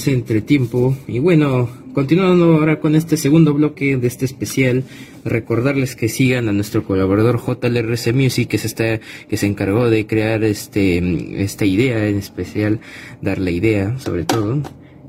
Ese 0.00 0.12
entretiempo. 0.12 0.96
Y 1.06 1.18
bueno, 1.18 1.68
continuando 1.92 2.54
ahora 2.54 2.80
con 2.80 2.94
este 2.94 3.18
segundo 3.18 3.52
bloque 3.52 3.98
de 3.98 4.06
este 4.06 4.24
especial, 4.24 4.84
recordarles 5.26 5.94
que 5.94 6.08
sigan 6.08 6.48
a 6.48 6.52
nuestro 6.52 6.84
colaborador 6.84 7.38
JLRC 7.38 8.14
Music, 8.14 8.48
que 8.48 8.56
se, 8.56 8.66
está, 8.66 9.00
que 9.28 9.36
se 9.36 9.46
encargó 9.46 9.90
de 9.90 10.06
crear 10.06 10.42
este, 10.42 11.42
esta 11.42 11.66
idea 11.66 12.08
en 12.08 12.16
especial, 12.16 12.80
dar 13.20 13.38
la 13.38 13.50
idea 13.50 13.98
sobre 13.98 14.24
todo. 14.24 14.62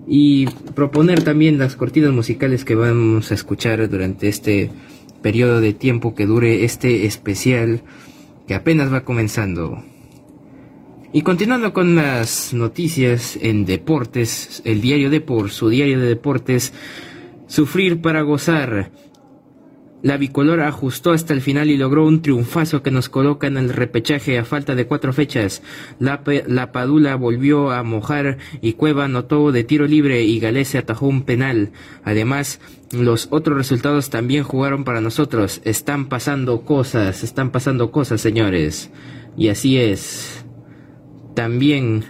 Y 0.08 0.48
proponer 0.76 1.24
también 1.24 1.58
las 1.58 1.78
cortinas 1.78 2.12
musicales 2.12 2.66
que 2.66 2.76
vamos 2.76 3.32
a 3.32 3.36
escuchar 3.36 3.90
durante 3.90 4.28
este 4.28 4.72
periodo 5.22 5.62
de 5.62 5.74
tiempo 5.74 6.16
que 6.16 6.26
dure 6.26 6.66
este 6.66 7.06
especial 7.06 7.82
que 8.46 8.56
apenas 8.56 8.92
va 8.92 9.06
comenzando. 9.06 9.86
Y 11.14 11.24
continuando 11.24 11.74
con 11.74 11.96
las 11.96 12.54
noticias 12.54 13.38
en 13.42 13.66
deportes, 13.66 14.62
el 14.64 14.80
diario 14.80 15.10
Depor, 15.10 15.50
su 15.50 15.68
diario 15.68 16.00
de 16.00 16.08
deportes, 16.08 16.74
sufrir 17.48 18.02
para 18.02 18.22
gozar. 18.22 18.92
La 20.04 20.16
bicolor 20.16 20.62
ajustó 20.62 21.12
hasta 21.12 21.34
el 21.34 21.42
final 21.42 21.70
y 21.70 21.76
logró 21.76 22.08
un 22.08 22.22
triunfazo 22.22 22.82
que 22.82 22.92
nos 22.92 23.10
coloca 23.10 23.48
en 23.48 23.58
el 23.58 23.74
repechaje 23.74 24.40
a 24.40 24.46
falta 24.46 24.74
de 24.74 24.88
cuatro 24.88 25.12
fechas. 25.12 25.62
La, 26.00 26.22
la 26.48 26.72
Padula 26.72 27.16
volvió 27.16 27.72
a 27.72 27.84
mojar 27.84 28.38
y 28.62 28.74
Cueva 28.74 29.04
anotó 29.04 29.52
de 29.52 29.66
tiro 29.66 29.88
libre 29.88 30.24
y 30.24 30.40
Galese 30.40 30.78
atajó 30.78 31.08
un 31.08 31.24
penal. 31.24 31.72
Además, 32.06 32.62
los 32.94 33.28
otros 33.32 33.58
resultados 33.58 34.10
también 34.10 34.46
jugaron 34.46 34.86
para 34.86 35.02
nosotros. 35.02 35.60
Están 35.66 36.08
pasando 36.08 36.62
cosas, 36.62 37.22
están 37.22 37.52
pasando 37.52 37.92
cosas, 37.92 38.22
señores. 38.22 38.92
Y 39.38 39.50
así 39.50 39.78
es 39.78 40.41
también 41.34 42.04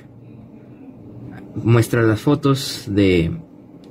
muestra 1.56 2.01
las 2.04 2.22
fotos 2.22 2.86
de, 2.88 3.32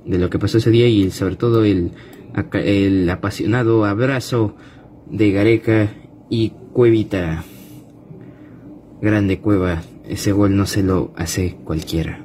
de 0.05 0.19
lo 0.19 0.31
que 0.31 0.39
pasó 0.39 0.59
ese 0.59 0.71
día 0.71 0.89
y 0.89 1.11
sobre 1.11 1.37
todo 1.37 1.65
el, 1.65 1.93
el 2.55 3.11
apasionado 3.11 3.85
abrazo 3.85 4.57
de 5.11 5.31
Gareca 5.33 5.93
y 6.29 6.53
Cuevita. 6.73 7.45
Grande 9.03 9.41
Cueva, 9.41 9.83
ese 10.09 10.33
gol 10.33 10.57
no 10.57 10.67
se 10.67 10.83
lo 10.83 11.13
hace 11.17 11.57
cualquiera. 11.65 12.25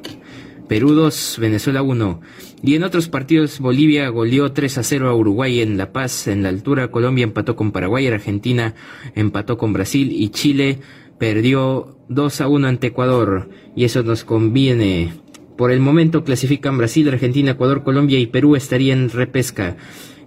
Perú 0.67 0.93
2, 0.93 1.37
Venezuela 1.39 1.83
1. 1.83 2.21
Y 2.63 2.75
en 2.75 2.83
otros 2.83 3.07
partidos, 3.07 3.59
Bolivia 3.59 4.09
goleó 4.09 4.51
3 4.51 4.79
a 4.79 4.83
0 4.83 5.09
a 5.09 5.15
Uruguay 5.15 5.61
en 5.61 5.77
La 5.77 5.91
Paz. 5.91 6.27
En 6.27 6.41
la 6.41 6.49
altura, 6.49 6.89
Colombia 6.89 7.23
empató 7.23 7.55
con 7.55 7.71
Paraguay, 7.71 8.07
Argentina 8.07 8.73
empató 9.13 9.57
con 9.57 9.73
Brasil 9.73 10.11
y 10.11 10.29
Chile 10.29 10.79
perdió 11.17 11.97
2 12.09 12.41
a 12.41 12.47
1 12.47 12.67
ante 12.67 12.87
Ecuador 12.87 13.49
y 13.75 13.85
eso 13.85 14.03
nos 14.03 14.23
conviene. 14.23 15.13
Por 15.57 15.71
el 15.71 15.79
momento 15.79 16.23
clasifican 16.23 16.77
Brasil, 16.77 17.07
Argentina, 17.07 17.51
Ecuador, 17.51 17.83
Colombia 17.83 18.19
y 18.19 18.27
Perú 18.27 18.55
estarían 18.55 19.09
repesca 19.09 19.77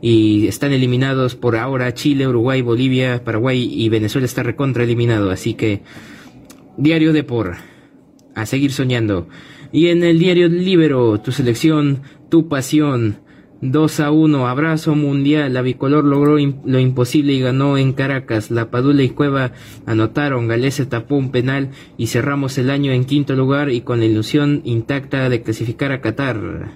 y 0.00 0.46
están 0.46 0.72
eliminados 0.72 1.34
por 1.34 1.56
ahora 1.56 1.92
Chile, 1.92 2.26
Uruguay, 2.26 2.62
Bolivia, 2.62 3.24
Paraguay 3.24 3.68
y 3.70 3.88
Venezuela 3.88 4.24
está 4.24 4.42
recontra 4.42 4.84
eliminado, 4.84 5.30
así 5.30 5.54
que 5.54 5.82
diario 6.76 7.12
de 7.12 7.24
por 7.24 7.56
a 8.34 8.46
seguir 8.46 8.72
soñando. 8.72 9.28
Y 9.72 9.88
en 9.88 10.02
el 10.02 10.18
diario 10.18 10.48
Libero, 10.48 11.20
tu 11.20 11.32
selección, 11.32 12.02
tu 12.30 12.48
pasión, 12.48 13.18
2 13.60 14.00
a 14.00 14.12
1, 14.12 14.46
abrazo 14.46 14.94
mundial, 14.94 15.52
la 15.52 15.62
bicolor 15.62 16.04
logró 16.04 16.36
lo 16.36 16.78
imposible 16.78 17.32
y 17.32 17.40
ganó 17.40 17.76
en 17.76 17.92
Caracas, 17.92 18.52
la 18.52 18.70
Padula 18.70 19.02
y 19.02 19.08
Cueva 19.08 19.50
anotaron, 19.84 20.46
Galese 20.46 20.86
tapó 20.86 21.16
un 21.16 21.32
penal 21.32 21.70
y 21.96 22.06
cerramos 22.06 22.56
el 22.58 22.70
año 22.70 22.92
en 22.92 23.04
quinto 23.04 23.34
lugar 23.34 23.70
y 23.70 23.80
con 23.80 23.98
la 23.98 24.06
ilusión 24.06 24.60
intacta 24.62 25.28
de 25.28 25.42
clasificar 25.42 25.90
a 25.90 26.00
Qatar. 26.00 26.70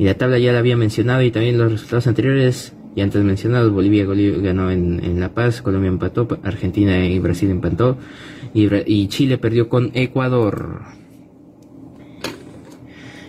Y 0.00 0.04
la 0.04 0.14
tabla 0.14 0.38
ya 0.38 0.52
la 0.52 0.58
había 0.58 0.76
mencionado 0.76 1.22
y 1.22 1.30
también 1.30 1.58
los 1.58 1.70
resultados 1.70 2.08
anteriores 2.08 2.74
y 2.96 3.00
antes 3.00 3.22
mencionados, 3.22 3.72
Bolivia, 3.72 4.04
ganó 4.04 4.70
en, 4.70 5.20
La 5.20 5.32
Paz, 5.32 5.62
Colombia 5.62 5.88
empató, 5.88 6.26
Argentina 6.42 7.06
y 7.06 7.20
Brasil 7.20 7.50
empató 7.50 7.96
y, 8.52 8.68
y 8.86 9.06
Chile 9.08 9.38
perdió 9.38 9.68
con 9.68 9.92
Ecuador. 9.94 11.01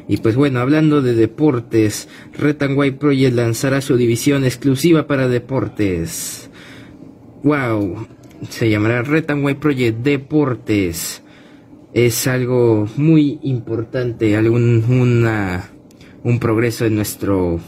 Y 0.07 0.17
pues 0.17 0.35
bueno, 0.35 0.59
hablando 0.59 1.01
de 1.01 1.13
deportes, 1.13 2.09
Red 2.33 2.57
Project 2.97 3.35
lanzará 3.35 3.81
su 3.81 3.95
división 3.97 4.43
exclusiva 4.43 5.07
para 5.07 5.27
deportes. 5.27 6.49
Wow, 7.43 8.07
se 8.49 8.69
llamará 8.69 9.01
Red 9.01 9.25
Project 9.59 9.99
Deportes. 9.99 11.21
Es 11.93 12.27
algo 12.27 12.87
muy 12.97 13.39
importante, 13.43 14.35
algún 14.35 14.83
una, 14.89 15.69
un 16.23 16.39
progreso 16.39 16.85
en 16.85 16.95
nuestro 16.95 17.59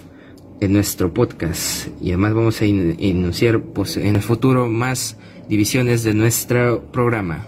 en 0.62 0.72
nuestro 0.72 1.14
podcast 1.14 1.90
y 2.02 2.10
además 2.10 2.34
vamos 2.34 2.62
a 2.62 2.66
anunciar 2.66 3.62
pues, 3.62 3.98
en 3.98 4.16
el 4.16 4.22
futuro 4.22 4.68
más 4.68 5.18
divisiones 5.50 6.04
de 6.04 6.14
nuestro 6.14 6.82
programa. 6.92 7.48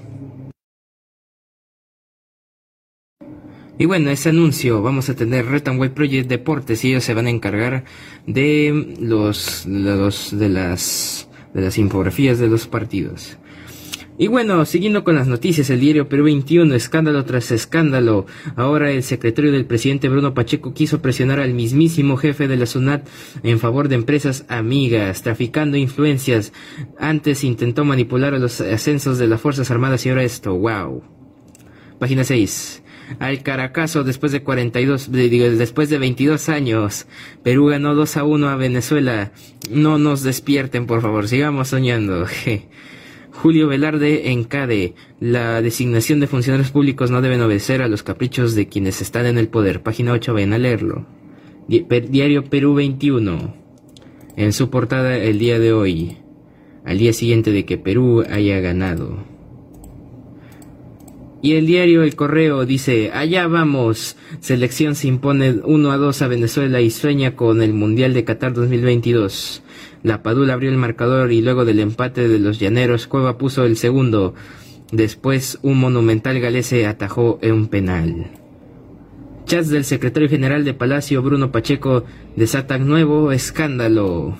Y 3.80 3.86
bueno, 3.86 4.10
ese 4.10 4.30
anuncio, 4.30 4.82
vamos 4.82 5.10
a 5.10 5.16
tener 5.16 5.46
Way 5.46 5.90
Project 5.90 6.28
Deportes 6.28 6.84
y 6.84 6.90
ellos 6.90 7.04
se 7.04 7.14
van 7.14 7.28
a 7.28 7.30
encargar 7.30 7.84
de 8.26 8.96
los, 9.00 9.66
de 9.68 10.50
las 10.50 11.28
de 11.54 11.62
las 11.62 11.78
infografías 11.78 12.40
de 12.40 12.48
los 12.48 12.68
partidos. 12.68 13.38
Y 14.20 14.28
bueno, 14.28 14.66
siguiendo 14.66 15.04
con 15.04 15.14
las 15.14 15.28
noticias, 15.28 15.70
el 15.70 15.80
diario 15.80 16.10
Perú 16.10 16.24
21, 16.24 16.74
escándalo 16.74 17.24
tras 17.26 17.52
escándalo. 17.52 18.26
Ahora 18.56 18.90
el 18.90 19.04
secretario 19.04 19.52
del 19.52 19.66
presidente 19.66 20.10
Bruno 20.10 20.34
Pacheco 20.34 20.74
quiso 20.74 21.04
presionar 21.04 21.40
al 21.40 21.54
mismísimo 21.54 22.18
jefe 22.18 22.48
de 22.48 22.58
la 22.58 22.66
SUNAT 22.66 23.08
en 23.44 23.60
favor 23.60 23.90
de 23.90 23.96
empresas 23.96 24.46
amigas, 24.50 25.22
traficando 25.22 25.78
influencias. 25.78 26.52
Antes 27.00 27.44
intentó 27.44 27.86
manipular 27.86 28.34
a 28.34 28.40
los 28.40 28.60
ascensos 28.60 29.20
de 29.20 29.28
las 29.28 29.40
Fuerzas 29.40 29.70
Armadas 29.70 30.04
y 30.06 30.10
ahora 30.10 30.24
esto, 30.24 30.56
wow. 30.56 31.04
Página 32.00 32.24
6 32.24 32.84
al 33.20 33.44
Caracazo 33.44 34.04
después 34.04 34.32
de 34.32 34.44
42, 34.44 35.12
después 35.12 35.90
de 35.90 35.98
22 35.98 36.50
años. 36.50 37.08
Perú 37.44 37.68
ganó 37.68 37.96
2 37.96 38.18
a 38.18 38.24
1 38.24 38.50
a 38.50 38.56
Venezuela. 38.56 39.32
No 39.72 39.98
nos 39.98 40.24
despierten, 40.24 40.86
por 40.86 41.02
favor, 41.02 41.28
sigamos 41.28 41.70
soñando. 41.70 42.26
Julio 43.32 43.68
Velarde 43.68 44.32
en 44.32 44.44
CADE. 44.44 44.96
La 45.20 45.62
designación 45.62 46.20
de 46.20 46.28
funcionarios 46.28 46.72
públicos 46.72 47.12
no 47.12 47.22
deben 47.22 47.42
obedecer 47.42 47.82
a 47.82 47.88
los 47.88 48.04
caprichos 48.04 48.56
de 48.56 48.68
quienes 48.68 49.02
están 49.02 49.26
en 49.26 49.38
el 49.38 49.48
poder. 49.48 49.84
Página 49.84 50.14
8, 50.14 50.34
ven 50.34 50.54
a 50.54 50.58
leerlo. 50.58 51.06
Diario 51.68 52.46
Perú 52.46 52.74
21. 52.74 53.54
En 54.36 54.54
su 54.54 54.70
portada 54.70 55.18
el 55.18 55.40
día 55.40 55.60
de 55.60 55.74
hoy, 55.74 56.18
al 56.86 56.98
día 56.98 57.12
siguiente 57.14 57.52
de 57.52 57.66
que 57.66 57.78
Perú 57.78 58.24
haya 58.30 58.60
ganado. 58.60 59.37
Y 61.42 61.54
el 61.54 61.68
diario 61.68 62.02
El 62.02 62.16
Correo 62.16 62.66
dice, 62.66 63.12
allá 63.14 63.48
vamos, 63.48 64.18
selección 64.40 64.96
se 64.96 65.08
impone 65.08 65.60
1 65.64 65.92
a 65.92 65.98
2 65.98 66.22
a 66.24 66.28
Venezuela 66.28 66.82
y 66.82 66.90
sueña 66.90 67.36
con 67.36 67.62
el 67.62 67.74
Mundial 67.74 68.14
de 68.16 68.24
Qatar 68.24 68.54
2022. 68.54 69.62
La 70.02 70.24
Padula 70.24 70.54
abrió 70.54 70.72
el 70.72 70.78
marcador 70.78 71.32
y 71.32 71.42
luego 71.42 71.64
del 71.64 71.80
empate 71.80 72.28
de 72.28 72.40
los 72.40 72.60
llaneros, 72.60 73.06
Cueva 73.06 73.38
puso 73.38 73.66
el 73.66 73.78
segundo. 73.78 74.34
Después 74.92 75.60
un 75.62 75.80
monumental 75.80 76.40
galese 76.40 76.88
atajó 76.88 77.38
en 77.42 77.54
un 77.54 77.68
penal. 77.68 78.32
Chats 79.46 79.70
del 79.70 79.86
secretario 79.86 80.30
general 80.30 80.66
de 80.66 80.74
Palacio, 80.74 81.22
Bruno 81.22 81.52
Pacheco, 81.52 82.04
desatan 82.36 82.88
nuevo 82.88 83.32
escándalo. 83.32 84.38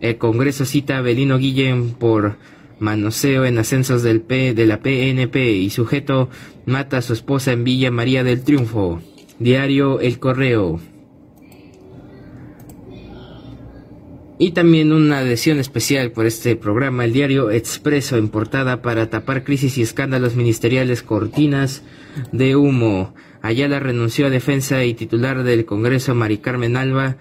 El 0.00 0.18
Congreso 0.18 0.64
cita 0.66 0.98
a 0.98 1.02
Belino 1.02 1.36
Guillén 1.38 1.90
por 1.90 2.36
manoseo 2.82 3.44
en 3.44 3.58
ascensos 3.58 4.02
del 4.02 4.20
P 4.20 4.54
de 4.54 4.66
la 4.66 4.80
PNP 4.80 5.52
y 5.52 5.70
sujeto 5.70 6.28
mata 6.66 6.98
a 6.98 7.02
su 7.02 7.12
esposa 7.12 7.52
en 7.52 7.64
Villa 7.64 7.90
María 7.90 8.24
del 8.24 8.42
Triunfo. 8.42 9.00
Diario 9.38 10.00
El 10.00 10.18
Correo. 10.18 10.80
Y 14.38 14.50
también 14.50 14.92
una 14.92 15.18
adhesión 15.18 15.60
especial 15.60 16.10
por 16.10 16.26
este 16.26 16.56
programa, 16.56 17.04
el 17.04 17.12
diario 17.12 17.52
Expreso 17.52 18.16
en 18.16 18.28
portada 18.28 18.82
para 18.82 19.08
tapar 19.08 19.44
crisis 19.44 19.78
y 19.78 19.82
escándalos 19.82 20.34
ministeriales 20.34 21.04
cortinas 21.04 21.84
de 22.32 22.56
humo. 22.56 23.14
Ayala 23.40 23.78
renunció 23.78 24.26
a 24.26 24.30
defensa 24.30 24.84
y 24.84 24.94
titular 24.94 25.44
del 25.44 25.64
Congreso, 25.64 26.14
Mari 26.14 26.38
Carmen 26.38 26.76
Alba, 26.76 27.16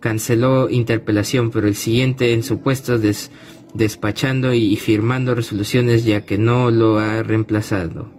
canceló 0.00 0.70
interpelación, 0.70 1.50
pero 1.50 1.68
el 1.68 1.74
siguiente 1.74 2.32
en 2.32 2.42
su 2.42 2.60
puesto 2.60 2.98
des 2.98 3.30
despachando 3.74 4.52
y 4.52 4.76
firmando 4.76 5.34
resoluciones 5.34 6.04
ya 6.04 6.22
que 6.22 6.38
no 6.38 6.70
lo 6.70 6.98
ha 6.98 7.22
reemplazado. 7.22 8.10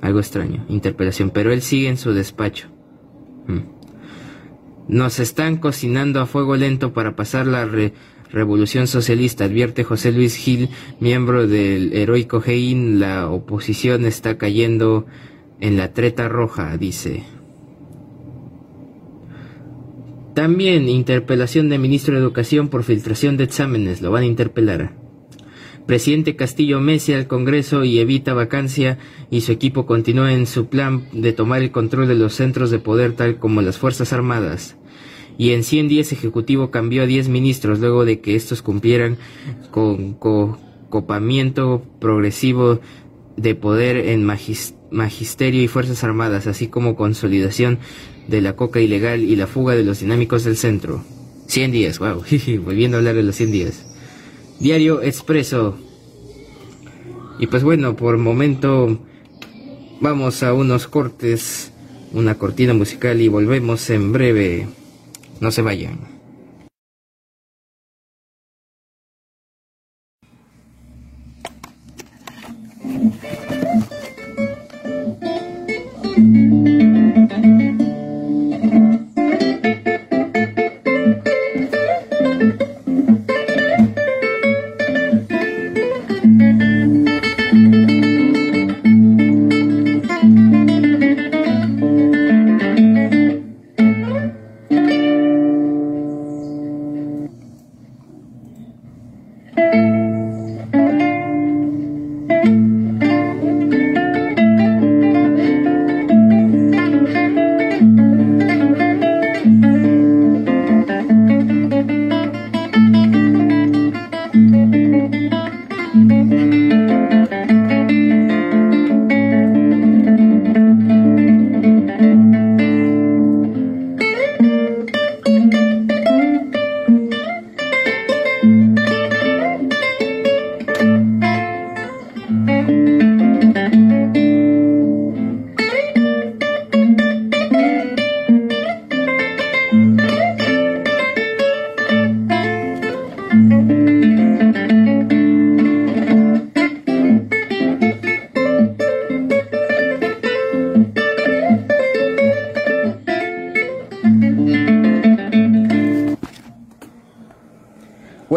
Algo 0.00 0.18
extraño, 0.18 0.64
interpelación, 0.68 1.30
pero 1.30 1.52
él 1.52 1.62
sigue 1.62 1.88
en 1.88 1.96
su 1.96 2.12
despacho. 2.12 2.68
Hmm. 3.46 3.60
Nos 4.88 5.20
están 5.20 5.58
cocinando 5.58 6.20
a 6.20 6.26
fuego 6.26 6.56
lento 6.56 6.92
para 6.92 7.14
pasar 7.14 7.46
la 7.46 7.68
revolución 8.30 8.88
socialista, 8.88 9.44
advierte 9.44 9.84
José 9.84 10.10
Luis 10.10 10.36
Gil, 10.36 10.70
miembro 10.98 11.46
del 11.46 11.92
heroico 11.92 12.40
GEIN. 12.40 12.98
La 12.98 13.30
oposición 13.30 14.04
está 14.04 14.38
cayendo 14.38 15.06
en 15.60 15.76
la 15.76 15.92
treta 15.92 16.28
roja, 16.28 16.76
dice. 16.76 17.22
También 20.34 20.88
interpelación 20.88 21.68
de 21.68 21.78
ministro 21.78 22.14
de 22.14 22.20
Educación 22.20 22.68
por 22.68 22.84
filtración 22.84 23.36
de 23.36 23.44
exámenes. 23.44 24.00
Lo 24.00 24.10
van 24.10 24.22
a 24.22 24.26
interpelar. 24.26 24.96
Presidente 25.86 26.36
Castillo 26.36 26.80
Messi 26.80 27.12
al 27.12 27.26
Congreso 27.26 27.84
y 27.84 27.98
evita 27.98 28.32
vacancia 28.32 28.98
y 29.30 29.42
su 29.42 29.52
equipo 29.52 29.84
continúa 29.84 30.32
en 30.32 30.46
su 30.46 30.68
plan 30.68 31.06
de 31.12 31.32
tomar 31.32 31.60
el 31.60 31.72
control 31.72 32.08
de 32.08 32.14
los 32.14 32.34
centros 32.34 32.70
de 32.70 32.78
poder 32.78 33.12
tal 33.12 33.38
como 33.38 33.60
las 33.60 33.78
Fuerzas 33.78 34.12
Armadas. 34.12 34.76
Y 35.36 35.50
en 35.50 35.64
100 35.64 35.88
días 35.88 36.12
Ejecutivo 36.12 36.70
cambió 36.70 37.02
a 37.02 37.06
10 37.06 37.28
ministros 37.28 37.80
luego 37.80 38.04
de 38.04 38.20
que 38.20 38.36
estos 38.36 38.62
cumplieran 38.62 39.18
con 39.70 40.14
copamiento 40.14 41.82
progresivo 42.00 42.80
de 43.36 43.54
poder 43.54 43.96
en 43.96 44.24
magisterio 44.24 45.62
y 45.62 45.68
Fuerzas 45.68 46.04
Armadas, 46.04 46.46
así 46.46 46.68
como 46.68 46.96
consolidación 46.96 47.78
de 48.28 48.40
la 48.40 48.54
coca 48.56 48.80
ilegal 48.80 49.22
y 49.22 49.36
la 49.36 49.46
fuga 49.46 49.74
de 49.74 49.84
los 49.84 50.00
dinámicos 50.00 50.44
del 50.44 50.56
centro. 50.56 51.04
100 51.46 51.72
días, 51.72 51.98
wow, 51.98 52.22
volviendo 52.64 52.96
a 52.96 52.98
hablar 52.98 53.14
de 53.14 53.22
los 53.22 53.36
100 53.36 53.52
días. 53.52 53.86
Diario 54.58 55.02
Expreso. 55.02 55.76
Y 57.38 57.46
pues 57.46 57.62
bueno, 57.64 57.96
por 57.96 58.18
momento 58.18 58.98
vamos 60.00 60.42
a 60.42 60.52
unos 60.54 60.86
cortes, 60.86 61.72
una 62.12 62.36
cortina 62.36 62.74
musical 62.74 63.20
y 63.20 63.28
volvemos 63.28 63.90
en 63.90 64.12
breve. 64.12 64.68
No 65.40 65.50
se 65.50 65.62
vayan. 65.62 66.11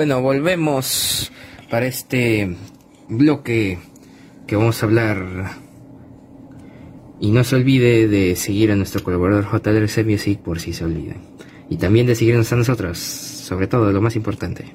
Bueno, 0.06 0.22
volvemos 0.22 1.32
para 1.72 1.88
este 1.88 2.56
bloque 3.10 3.80
que 4.46 4.56
vamos 4.56 4.84
a 4.84 4.86
hablar. 4.86 5.58
Y 7.20 7.32
no 7.32 7.44
se 7.44 7.56
olvide 7.56 8.08
de 8.08 8.36
seguir 8.36 8.72
a 8.72 8.76
nuestro 8.76 9.04
colaborador 9.04 9.46
JRC 9.46 10.06
Music 10.06 10.42
por 10.42 10.60
si 10.60 10.74
se 10.74 10.86
olvidan. 10.86 11.24
Y 11.72 11.78
también 11.78 12.06
de 12.06 12.14
seguirnos 12.14 12.54
a 12.54 12.56
nosotros, 12.56 13.00
sobre 13.00 13.66
todo 13.66 13.92
lo 13.92 14.00
más 14.00 14.16
importante. 14.16 14.66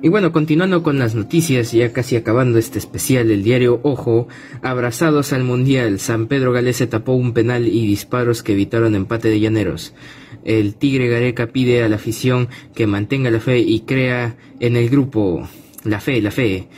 Y 0.00 0.10
bueno, 0.10 0.30
continuando 0.30 0.84
con 0.84 1.00
las 1.00 1.16
noticias, 1.16 1.72
ya 1.72 1.92
casi 1.92 2.14
acabando 2.14 2.60
este 2.60 2.78
especial 2.78 3.26
del 3.26 3.42
diario 3.42 3.80
Ojo, 3.82 4.28
abrazados 4.62 5.32
al 5.32 5.42
Mundial, 5.42 5.98
San 5.98 6.28
Pedro 6.28 6.52
Galese 6.52 6.86
tapó 6.86 7.14
un 7.14 7.32
penal 7.32 7.66
y 7.66 7.84
disparos 7.84 8.44
que 8.44 8.52
evitaron 8.52 8.94
empate 8.94 9.28
de 9.28 9.40
llaneros. 9.40 9.94
El 10.44 10.76
Tigre 10.76 11.08
Gareca 11.08 11.48
pide 11.48 11.82
a 11.82 11.88
la 11.88 11.96
afición 11.96 12.48
que 12.76 12.86
mantenga 12.86 13.32
la 13.32 13.40
fe 13.40 13.58
y 13.58 13.80
crea 13.80 14.36
en 14.60 14.76
el 14.76 14.88
grupo. 14.88 15.48
La 15.82 15.98
fe, 15.98 16.22
la 16.22 16.30
fe. 16.30 16.68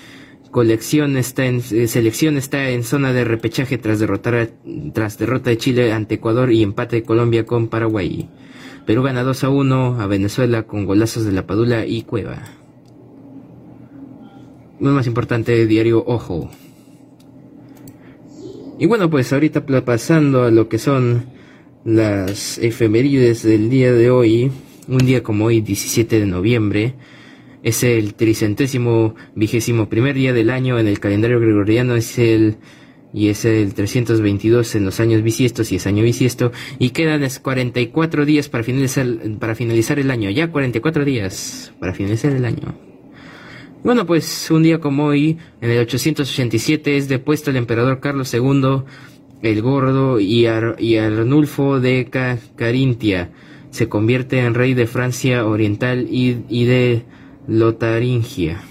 Colección 0.51 1.19
está 1.19 1.45
en, 1.45 1.63
eh, 1.73 1.89
selección 1.89 2.39
está 2.39 2.71
en 2.71 2.85
zona 2.85 3.13
de 3.13 3.25
repechaje 3.25 3.77
tras 3.77 3.99
derrotar 4.01 4.51
tras 4.95 5.19
derrota 5.19 5.51
de 5.51 5.59
Chile 5.59 5.93
ante 5.93 6.15
Ecuador 6.15 6.51
y 6.51 6.63
empate 6.63 6.97
de 6.97 7.03
Colombia 7.03 7.45
con 7.45 7.69
Paraguay. 7.69 8.31
Perú 8.87 9.03
gana 9.03 9.23
2 9.23 9.45
a 9.45 9.51
1 9.51 10.01
a 10.01 10.07
Venezuela 10.07 10.63
con 10.63 10.87
golazos 10.87 11.27
de 11.27 11.33
la 11.33 11.47
Padula 11.47 11.85
y 11.85 12.03
Cueva 12.03 12.60
lo 14.81 14.91
más 14.91 15.07
importante, 15.07 15.67
diario 15.67 16.03
Ojo. 16.07 16.51
Y 18.79 18.87
bueno, 18.87 19.11
pues 19.11 19.33
ahorita 19.33 19.67
pasando 19.85 20.45
a 20.45 20.51
lo 20.51 20.69
que 20.69 20.79
son 20.79 21.27
las 21.85 22.59
efemérides 22.59 23.43
del 23.43 23.69
día 23.69 23.93
de 23.93 24.11
hoy, 24.11 24.51
un 24.89 24.99
día 24.99 25.23
como 25.23 25.47
hoy, 25.47 25.61
17 25.61 26.19
de 26.19 26.27
noviembre, 26.27 26.95
es 27.63 27.83
el 27.85 28.15
tricentésimo 28.15 29.15
vigésimo 29.35 29.89
primer 29.91 30.15
día 30.15 30.33
del 30.33 30.49
año 30.49 30.79
en 30.79 30.87
el 30.87 30.99
calendario 30.99 31.41
gregoriano, 31.41 31.95
es 31.95 32.19
el 32.19 32.57
y 33.13 33.29
es 33.29 33.45
el 33.45 33.75
322 33.75 34.77
en 34.77 34.85
los 34.85 35.01
años 35.01 35.23
bisiestos 35.23 35.73
y 35.73 35.77
es 35.77 35.87
año 35.87 36.05
bisiesto 36.05 36.53
y 36.79 36.91
quedan 36.91 37.27
44 37.43 38.25
días 38.25 38.49
para 38.49 38.63
finalizar 38.63 39.07
para 39.39 39.55
finalizar 39.55 39.99
el 39.99 40.11
año, 40.11 40.31
ya 40.31 40.51
44 40.51 41.05
días 41.05 41.73
para 41.81 41.93
finalizar 41.93 42.33
el 42.33 42.45
año. 42.45 42.90
Bueno, 43.83 44.05
pues 44.05 44.51
un 44.51 44.63
día 44.63 44.79
como 44.79 45.07
hoy, 45.07 45.39
en 45.61 45.71
el 45.71 45.79
887, 45.79 46.97
es 46.97 47.09
depuesto 47.09 47.51
el 47.51 47.57
emperador 47.57 48.01
Carlos 48.01 48.33
II 48.35 48.85
el 49.43 49.63
Gordo 49.63 50.21
y, 50.21 50.47
Arnulfo 50.47 51.81
de 51.81 52.09
Carintia. 52.57 53.31
Se 53.71 53.89
convierte 53.89 54.41
en 54.41 54.55
rey 54.55 54.75
de 54.75 54.87
Francia 54.87 55.47
Oriental 55.47 56.07
y, 56.11 56.65
de 56.65 57.05
Lotaringia. 57.47 58.63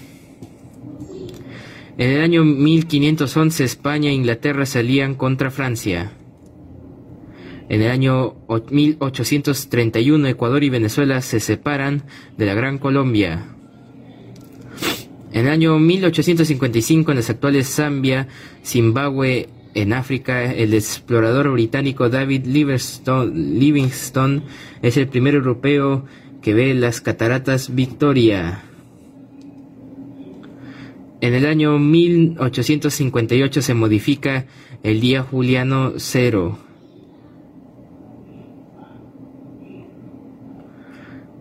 En 1.98 2.10
el 2.10 2.20
año 2.22 2.44
1511 2.44 3.64
España 3.64 4.10
e 4.10 4.14
Inglaterra 4.14 4.64
salían 4.64 5.14
contra 5.14 5.50
Francia. 5.50 6.12
En 7.68 7.82
el 7.82 7.90
año 7.90 8.36
1831 8.70 10.28
Ecuador 10.28 10.64
y 10.64 10.70
Venezuela 10.70 11.20
se 11.20 11.40
separan 11.40 12.04
de 12.38 12.46
la 12.46 12.54
Gran 12.54 12.78
Colombia. 12.78 13.56
En 15.32 15.46
el 15.46 15.52
año 15.52 15.78
1855, 15.78 17.12
en 17.12 17.16
las 17.16 17.30
actuales 17.30 17.68
Zambia, 17.68 18.26
Zimbabue, 18.64 19.48
en 19.74 19.92
África, 19.92 20.52
el 20.52 20.74
explorador 20.74 21.52
británico 21.52 22.08
David 22.08 22.46
Livingstone, 22.46 24.42
es 24.82 24.96
el 24.96 25.06
primer 25.06 25.34
europeo 25.34 26.04
que 26.42 26.54
ve 26.54 26.74
las 26.74 27.00
cataratas 27.00 27.72
Victoria. 27.74 28.64
En 31.20 31.34
el 31.34 31.46
año 31.46 31.78
1858 31.78 33.62
se 33.62 33.74
modifica 33.74 34.46
el 34.82 35.00
día 35.00 35.22
juliano 35.22 35.92
cero 35.98 36.58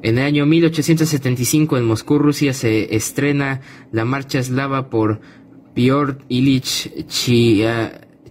En 0.01 0.17
el 0.17 0.23
año 0.23 0.45
1875 0.45 1.77
en 1.77 1.83
Moscú, 1.83 2.19
Rusia, 2.19 2.53
se 2.53 2.95
estrena 2.95 3.59
la 3.91 4.05
marcha 4.05 4.39
eslava 4.39 4.89
por 4.89 5.19
Piotr 5.73 6.23
Ilich 6.29 6.89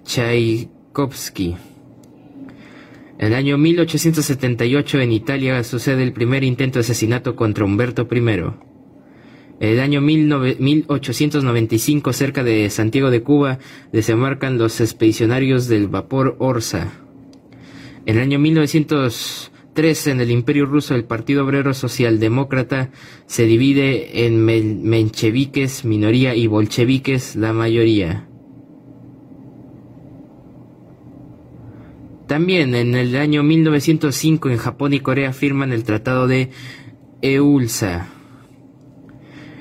Tchaikovsky. 0.05 1.57
En 3.19 3.27
el 3.27 3.35
año 3.35 3.59
1878 3.59 5.01
en 5.01 5.13
Italia 5.13 5.63
sucede 5.63 6.05
el 6.05 6.15
primer 6.15 6.43
intento 6.43 6.79
de 6.79 6.85
asesinato 6.85 7.37
contra 7.37 7.67
Humberto 7.67 8.09
I. 8.11 8.19
En 9.61 9.61
el 9.61 9.81
año 9.81 10.01
1895, 10.01 12.13
cerca 12.13 12.45
de 12.45 12.71
Santiago 12.71 13.11
de 13.11 13.23
Cuba, 13.23 13.59
desembarcan 13.93 14.57
los 14.57 14.81
expedicionarios 14.81 15.69
del 15.69 15.89
vapor 15.89 16.37
Orsa. 16.39 16.93
En 18.07 18.17
el 18.17 18.23
año 18.23 18.39
1900 18.39 19.51
en 19.79 20.21
el 20.21 20.33
Imperio 20.33 20.67
Ruso 20.67 20.97
el 20.97 21.05
Partido 21.05 21.45
Obrero 21.45 21.73
Socialdemócrata 21.73 22.91
se 23.27 23.45
divide 23.45 24.27
en 24.27 24.45
mencheviques, 24.45 25.85
minoría, 25.85 26.35
y 26.35 26.49
bolcheviques, 26.49 27.37
la 27.37 27.53
mayoría. 27.53 28.27
También 32.27 32.75
en 32.75 32.97
el 32.97 33.15
año 33.15 33.45
1905 33.45 34.51
en 34.51 34.57
Japón 34.57 34.95
y 34.95 35.01
Corea 35.01 35.33
firman 35.33 35.71
el 35.71 35.85
Tratado 35.85 36.27
de 36.27 36.51
Eulsa. 37.23 38.09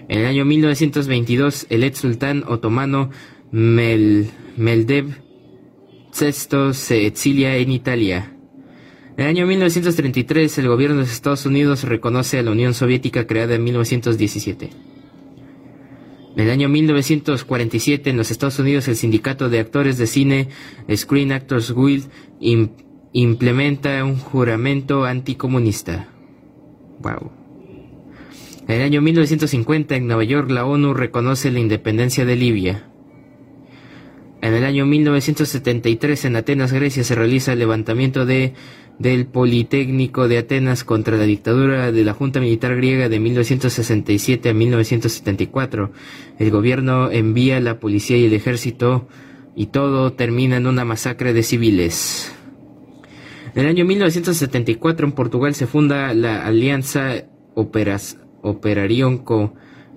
En 0.10 0.22
el 0.22 0.26
año 0.26 0.46
1922 0.46 1.68
el 1.70 1.84
ex 1.84 2.00
sultán 2.00 2.44
otomano 2.48 3.12
Meldev 3.52 5.22
VI 6.20 6.74
se 6.74 7.06
exilia 7.06 7.56
en 7.58 7.72
Italia. 7.72 8.37
En 9.18 9.24
el 9.24 9.30
año 9.30 9.48
1933, 9.48 10.60
el 10.60 10.68
gobierno 10.68 10.98
de 10.98 11.06
Estados 11.06 11.48
Unidos 11.48 11.84
reconoce 11.84 12.38
a 12.38 12.44
la 12.44 12.52
Unión 12.52 12.76
Soviética 12.76 13.26
creada 13.26 13.56
en 13.56 13.64
1917. 13.64 14.70
En 16.36 16.44
el 16.44 16.52
año 16.52 16.70
1947, 16.70 18.12
en 18.12 18.18
los 18.18 18.30
Estados 18.30 18.60
Unidos, 18.60 18.88
el 18.88 18.96
sindicato 18.96 19.50
de 19.50 19.60
actores 19.60 19.98
de 19.98 20.06
cine 20.06 20.50
Screen 20.96 21.32
Actors 21.32 21.74
Guild 21.74 22.06
implementa 23.12 24.04
un 24.04 24.20
juramento 24.20 25.04
anticomunista. 25.04 26.10
Wow. 27.00 27.32
En 28.68 28.76
el 28.76 28.84
año 28.84 29.02
1950, 29.02 29.96
en 29.96 30.06
Nueva 30.06 30.26
York, 30.26 30.52
la 30.52 30.64
ONU 30.64 30.94
reconoce 30.94 31.50
la 31.50 31.60
independencia 31.60 32.24
de 32.24 32.36
Libia. 32.36 32.88
En 34.42 34.54
el 34.54 34.64
año 34.64 34.86
1973, 34.86 36.26
en 36.26 36.36
Atenas, 36.36 36.72
Grecia, 36.72 37.04
se 37.04 37.16
realiza 37.16 37.54
el 37.54 37.60
levantamiento 37.60 38.28
de 38.28 38.54
del 39.00 39.28
Politécnico 39.28 40.28
de 40.28 40.40
Atenas 40.40 40.84
contra 40.84 41.18
la 41.18 41.24
dictadura 41.24 41.92
de 41.92 42.04
la 42.04 42.14
Junta 42.14 42.40
Militar 42.40 42.76
griega 42.76 43.10
de 43.10 43.20
1967 43.20 44.50
a 44.50 44.54
1974. 44.54 45.92
El 46.40 46.52
gobierno 46.52 47.12
envía 47.12 47.60
la 47.60 47.80
policía 47.80 48.18
y 48.18 48.26
el 48.26 48.34
ejército 48.34 49.08
y 49.56 49.68
todo 49.68 50.14
termina 50.14 50.58
en 50.58 50.68
una 50.68 50.86
masacre 50.86 51.34
de 51.34 51.44
civiles. 51.44 52.34
En 53.56 53.64
el 53.64 53.70
año 53.70 53.86
1974 53.86 55.08
en 55.08 55.14
Portugal 55.14 55.56
se 55.56 55.68
funda 55.68 56.14
la 56.14 56.46
Alianza 56.46 57.26
Operas, 57.56 58.20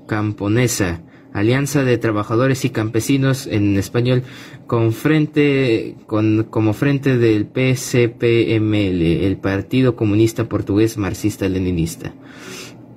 Camponesa 0.07 1.03
Alianza 1.33 1.85
de 1.85 1.97
Trabajadores 1.99 2.65
y 2.65 2.71
Campesinos 2.71 3.47
en 3.47 3.77
español 3.77 4.25
con 4.71 4.93
frente 4.93 5.97
con, 6.07 6.45
como 6.45 6.75
frente 6.75 7.19
del 7.19 7.45
PCPML, 7.45 9.03
el 9.03 9.37
Partido 9.37 9.97
Comunista 9.97 10.49
Portugués 10.49 10.97
Marxista-Leninista. 10.97 12.15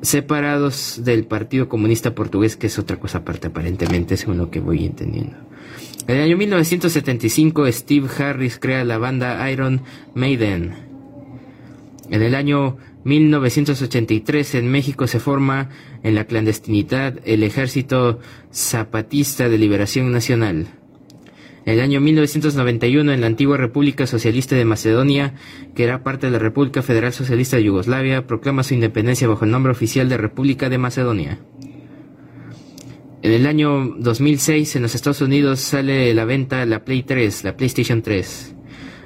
Separados 0.04 1.02
del 1.04 1.26
Partido 1.26 1.70
Comunista 1.70 2.14
Portugués, 2.14 2.58
que 2.58 2.68
es 2.68 2.78
otra 2.78 3.00
cosa 3.00 3.18
aparte 3.18 3.48
aparentemente, 3.48 4.18
según 4.18 4.38
lo 4.38 4.52
que 4.52 4.60
voy 4.60 4.86
entendiendo. 4.86 5.36
En 6.06 6.18
el 6.18 6.22
año 6.22 6.38
1975, 6.38 7.72
Steve 7.72 8.08
Harris 8.20 8.60
crea 8.60 8.86
la 8.86 9.00
banda 9.00 9.50
Iron 9.50 9.82
Maiden. 10.14 10.76
En 12.12 12.22
el 12.22 12.36
año 12.36 12.78
1983 13.04 14.54
en 14.54 14.68
México 14.70 15.08
se 15.08 15.20
forma 15.20 15.70
en 16.04 16.14
la 16.14 16.26
clandestinidad 16.26 17.20
el 17.26 17.42
Ejército 17.42 18.20
Zapatista 18.52 19.50
de 19.50 19.58
Liberación 19.58 20.12
Nacional. 20.12 20.83
El 21.65 21.80
año 21.80 22.02
1991 22.02 23.13
en 23.13 23.21
la 23.21 23.28
antigua 23.28 23.56
República 23.56 24.06
Socialista 24.06 24.56
de 24.56 24.65
Macedonia, 24.65 25.36
que 25.76 25.86
era 25.86 26.04
parte 26.04 26.28
de 26.28 26.34
la 26.34 26.39
República 26.39 26.82
Federal 26.82 27.13
Socialista 27.13 27.56
de 27.56 27.63
Yugoslavia, 27.63 28.28
proclama 28.28 28.63
su 28.63 28.73
independencia 28.73 29.30
bajo 29.30 29.45
el 29.45 29.52
nombre 29.52 29.71
oficial 29.71 30.10
de 30.10 30.17
República 30.17 30.69
de 30.69 30.78
Macedonia. 30.78 31.39
En 33.21 33.32
el 33.32 33.47
año 33.47 33.95
2006 33.97 34.76
en 34.76 34.82
los 34.82 34.95
Estados 34.95 35.21
Unidos 35.21 35.62
sale 35.62 36.13
la 36.13 36.26
venta 36.26 36.65
la 36.65 36.84
Play 36.84 37.04
3, 37.04 37.45
la 37.45 37.56
PlayStation 37.56 38.02
3. 38.02 38.56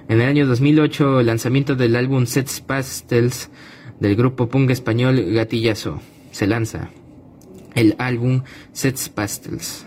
En 0.10 0.22
el 0.22 0.28
año 0.28 0.48
2008 0.48 1.20
el 1.20 1.28
lanzamiento 1.28 1.76
del 1.76 1.96
álbum 1.96 2.26
Sets 2.26 2.62
Pastels 2.62 3.52
del 4.00 4.16
grupo 4.16 4.50
punk 4.50 4.72
español 4.72 5.24
Gatillazo. 5.34 6.02
se 6.32 6.48
lanza 6.48 6.90
el 7.76 7.94
álbum 8.00 8.42
Sets 8.74 9.10
Pastels. 9.10 9.86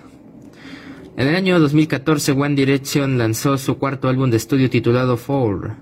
En 1.16 1.26
el 1.26 1.34
año 1.34 1.58
2014 1.58 2.32
One 2.32 2.54
Direction 2.54 3.18
lanzó 3.18 3.58
su 3.58 3.78
cuarto 3.78 4.08
álbum 4.08 4.30
de 4.30 4.36
estudio 4.36 4.70
titulado 4.70 5.16
Four. 5.16 5.72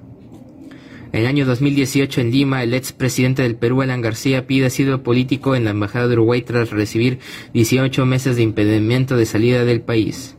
En 1.13 1.21
el 1.21 1.27
año 1.27 1.47
2018 1.47 2.21
en 2.23 2.31
Lima, 2.31 2.63
el 2.63 2.75
ex 2.75 2.93
presidente 2.93 3.43
del 3.43 3.57
Perú, 3.57 3.83
Alan 3.83 4.01
García, 4.01 4.47
pide 4.47 4.67
asilo 4.67 5.03
político 5.03 5.55
en 5.55 5.65
la 5.65 5.71
Embajada 5.71 6.09
de 6.09 6.15
Uruguay 6.15 6.43
tras 6.43 6.71
recibir 6.71 7.19
18 7.55 8.05
meses 8.05 8.37
de 8.37 8.43
impedimento 8.43 9.17
de 9.17 9.27
salida 9.27 9.65
del 9.65 9.81
país. 9.81 10.37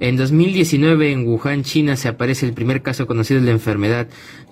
En 0.00 0.16
2019 0.16 1.12
en 1.12 1.26
Wuhan, 1.26 1.64
China, 1.64 1.96
se 1.96 2.08
aparece 2.08 2.46
el 2.46 2.54
primer 2.54 2.82
caso 2.82 3.06
conocido 3.06 3.40
de 3.40 3.46
la 3.46 3.52
enfermedad 3.52 4.08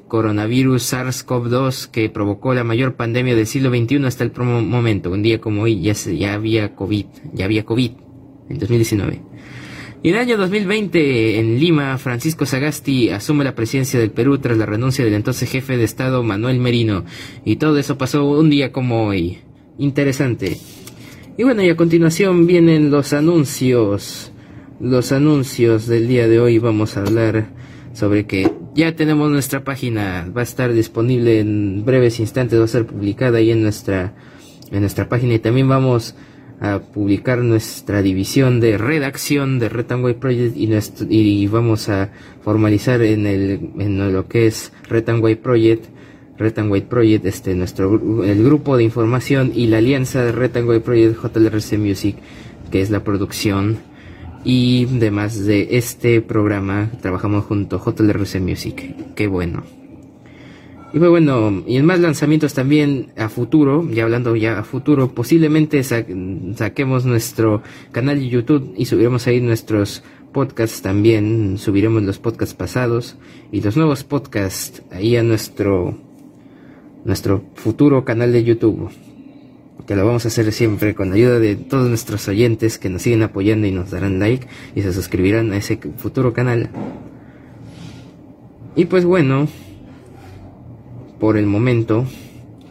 coronavirus 0.08 0.92
SARS-CoV-2 0.92 1.90
que 1.90 2.08
provocó 2.10 2.52
la 2.52 2.64
mayor 2.64 2.94
pandemia 2.94 3.34
del 3.34 3.46
siglo 3.46 3.70
XXI 3.70 4.04
hasta 4.04 4.24
el 4.24 4.32
momento. 4.32 5.10
Un 5.10 5.22
día 5.22 5.40
como 5.40 5.62
hoy 5.62 5.80
ya, 5.80 5.92
ya 5.92 6.34
había 6.34 6.74
COVID, 6.74 7.06
ya 7.32 7.44
había 7.44 7.64
COVID 7.64 7.92
en 8.48 8.58
2019. 8.58 9.35
Y 10.06 10.10
en 10.10 10.14
el 10.14 10.20
año 10.20 10.36
2020, 10.36 11.40
en 11.40 11.58
Lima, 11.58 11.98
Francisco 11.98 12.46
Sagasti 12.46 13.10
asume 13.10 13.42
la 13.42 13.56
presidencia 13.56 13.98
del 13.98 14.12
Perú 14.12 14.38
tras 14.38 14.56
la 14.56 14.64
renuncia 14.64 15.04
del 15.04 15.14
entonces 15.14 15.50
jefe 15.50 15.76
de 15.76 15.82
Estado 15.82 16.22
Manuel 16.22 16.60
Merino. 16.60 17.04
Y 17.44 17.56
todo 17.56 17.76
eso 17.76 17.98
pasó 17.98 18.24
un 18.24 18.48
día 18.48 18.70
como 18.70 19.08
hoy. 19.08 19.38
Interesante. 19.78 20.58
Y 21.36 21.42
bueno, 21.42 21.64
y 21.64 21.70
a 21.70 21.76
continuación 21.76 22.46
vienen 22.46 22.92
los 22.92 23.12
anuncios. 23.12 24.30
Los 24.78 25.10
anuncios 25.10 25.88
del 25.88 26.06
día 26.06 26.28
de 26.28 26.38
hoy 26.38 26.60
vamos 26.60 26.96
a 26.96 27.00
hablar 27.00 27.48
sobre 27.92 28.26
que 28.26 28.48
ya 28.76 28.94
tenemos 28.94 29.28
nuestra 29.28 29.64
página, 29.64 30.30
va 30.32 30.42
a 30.42 30.44
estar 30.44 30.72
disponible 30.72 31.40
en 31.40 31.84
breves 31.84 32.20
instantes, 32.20 32.60
va 32.60 32.64
a 32.66 32.68
ser 32.68 32.86
publicada 32.86 33.38
ahí 33.38 33.50
en 33.50 33.60
nuestra 33.60 34.14
en 34.70 34.80
nuestra 34.82 35.08
página 35.08 35.34
y 35.34 35.40
también 35.40 35.68
vamos 35.68 36.14
a 36.60 36.78
publicar 36.78 37.38
nuestra 37.38 38.02
división 38.02 38.60
de 38.60 38.78
redacción 38.78 39.58
de 39.58 39.68
Retanway 39.68 40.14
Project 40.14 40.56
y, 40.56 40.70
y 41.10 41.46
vamos 41.46 41.88
a 41.88 42.10
formalizar 42.42 43.02
en, 43.02 43.26
el, 43.26 43.70
en 43.78 44.12
lo 44.12 44.26
que 44.26 44.46
es 44.46 44.72
Retanway 44.88 45.34
Project, 45.36 45.86
Retanway 46.38 46.82
Project, 46.82 47.26
este, 47.26 47.54
nuestro, 47.54 48.24
el 48.24 48.44
grupo 48.44 48.76
de 48.76 48.84
información 48.84 49.52
y 49.54 49.66
la 49.66 49.78
alianza 49.78 50.24
de 50.24 50.32
Retanway 50.32 50.80
Project 50.80 51.18
JLRC 51.22 51.78
Music, 51.78 52.16
que 52.70 52.80
es 52.80 52.90
la 52.90 53.04
producción. 53.04 53.78
Y 54.44 54.84
demás 54.84 55.44
de 55.44 55.76
este 55.76 56.20
programa, 56.20 56.88
trabajamos 57.02 57.46
junto 57.46 57.76
a 57.76 57.84
JLRC 57.84 58.40
Music. 58.40 58.94
Qué 59.16 59.26
bueno. 59.26 59.64
Y 60.96 60.98
pues 60.98 61.10
bueno, 61.10 61.62
y 61.66 61.76
en 61.76 61.84
más 61.84 62.00
lanzamientos 62.00 62.54
también 62.54 63.08
a 63.18 63.28
futuro, 63.28 63.86
ya 63.90 64.04
hablando 64.04 64.34
ya 64.34 64.60
a 64.60 64.64
futuro, 64.64 65.12
posiblemente 65.12 65.82
saquemos 65.82 67.04
nuestro 67.04 67.62
canal 67.92 68.18
de 68.18 68.30
YouTube 68.30 68.72
y 68.78 68.86
subiremos 68.86 69.26
ahí 69.26 69.42
nuestros 69.42 70.02
podcasts 70.32 70.80
también, 70.80 71.58
subiremos 71.58 72.02
los 72.02 72.18
podcasts 72.18 72.54
pasados 72.54 73.18
y 73.52 73.60
los 73.60 73.76
nuevos 73.76 74.04
podcasts 74.04 74.84
ahí 74.90 75.18
a 75.18 75.22
nuestro 75.22 75.98
nuestro 77.04 77.44
futuro 77.56 78.06
canal 78.06 78.32
de 78.32 78.44
YouTube. 78.44 78.88
Que 79.86 79.96
lo 79.96 80.06
vamos 80.06 80.24
a 80.24 80.28
hacer 80.28 80.50
siempre 80.50 80.94
con 80.94 81.10
la 81.10 81.16
ayuda 81.16 81.38
de 81.38 81.56
todos 81.56 81.90
nuestros 81.90 82.26
oyentes 82.26 82.78
que 82.78 82.88
nos 82.88 83.02
siguen 83.02 83.22
apoyando 83.22 83.66
y 83.66 83.70
nos 83.70 83.90
darán 83.90 84.18
like 84.18 84.46
y 84.74 84.80
se 84.80 84.94
suscribirán 84.94 85.52
a 85.52 85.58
ese 85.58 85.78
futuro 85.98 86.32
canal. 86.32 86.70
Y 88.74 88.86
pues 88.86 89.04
bueno, 89.04 89.46
por 91.18 91.36
el 91.36 91.46
momento. 91.46 92.06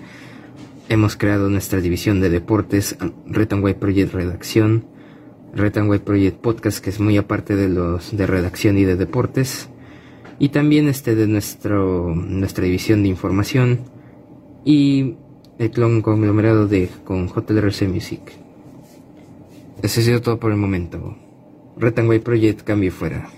hemos 0.88 1.16
creado 1.16 1.50
nuestra 1.50 1.80
división 1.80 2.20
de 2.20 2.30
deportes, 2.30 2.96
Retanway 3.26 3.74
Project 3.74 4.14
Redacción, 4.14 4.86
Retanway 5.54 5.98
Project 5.98 6.38
Podcast, 6.38 6.82
que 6.82 6.90
es 6.90 7.00
muy 7.00 7.16
aparte 7.16 7.56
de 7.56 7.68
los 7.68 8.16
de 8.16 8.26
redacción 8.26 8.78
y 8.78 8.84
de 8.84 8.96
deportes, 8.96 9.68
y 10.38 10.50
también 10.50 10.88
este 10.88 11.14
de 11.14 11.26
nuestro, 11.26 12.14
nuestra 12.14 12.64
división 12.64 13.02
de 13.02 13.08
información 13.08 13.80
y 14.64 15.16
el 15.58 15.70
clon 15.70 16.00
conglomerado 16.00 16.66
de 16.66 16.88
con 17.04 17.28
JLRC 17.28 17.82
Music. 17.88 18.20
Eso 19.82 20.00
ha 20.00 20.02
sido 20.02 20.22
todo 20.22 20.40
por 20.40 20.52
el 20.52 20.56
momento. 20.56 21.16
Retanway 21.80 22.18
Project 22.18 22.62
cambio 22.62 22.92
fuera. 22.92 23.30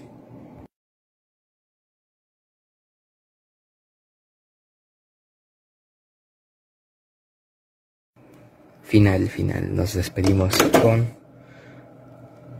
Final, 8.82 9.28
final. 9.28 9.74
Nos 9.76 9.94
despedimos 9.94 10.58
con 10.82 11.06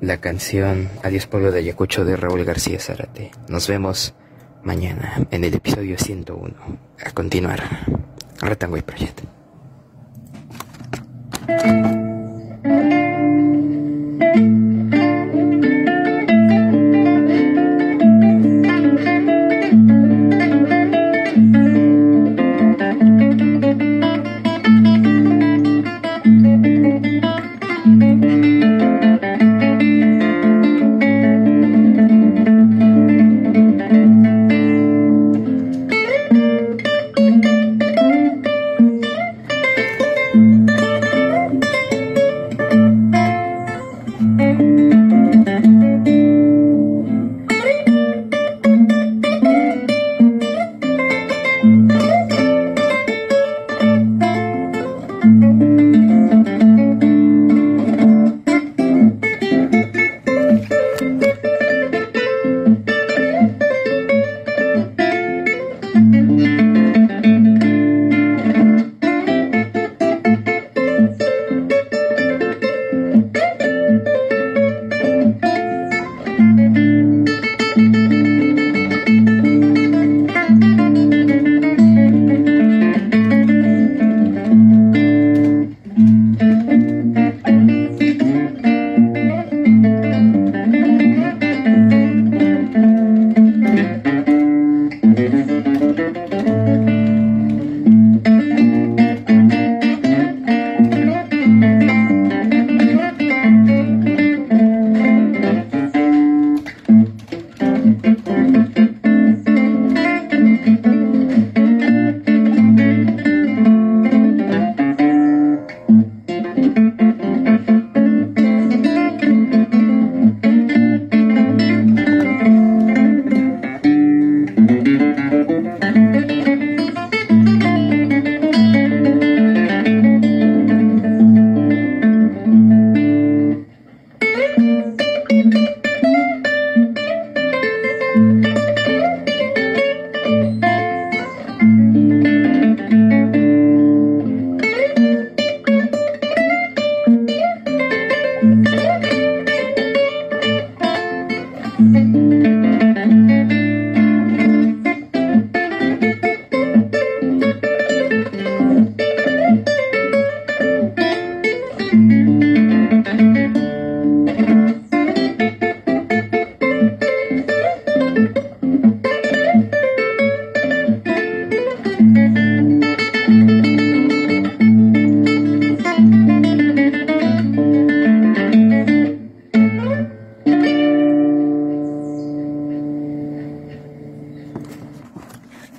la 0.01 0.19
canción 0.19 0.89
Adiós 1.03 1.27
Pueblo 1.27 1.51
de 1.51 1.59
Ayacucho 1.59 2.05
de 2.05 2.15
Raúl 2.17 2.45
García 2.45 2.79
Zárate. 2.79 3.33
Nos 3.49 3.67
vemos 3.67 4.15
mañana 4.63 5.27
en 5.33 5.43
el 5.43 5.55
episodio 5.55 5.99
101. 5.99 6.55
A 7.05 7.11
continuar. 7.11 7.61
Retanway 8.41 8.83
Project. 8.83 9.25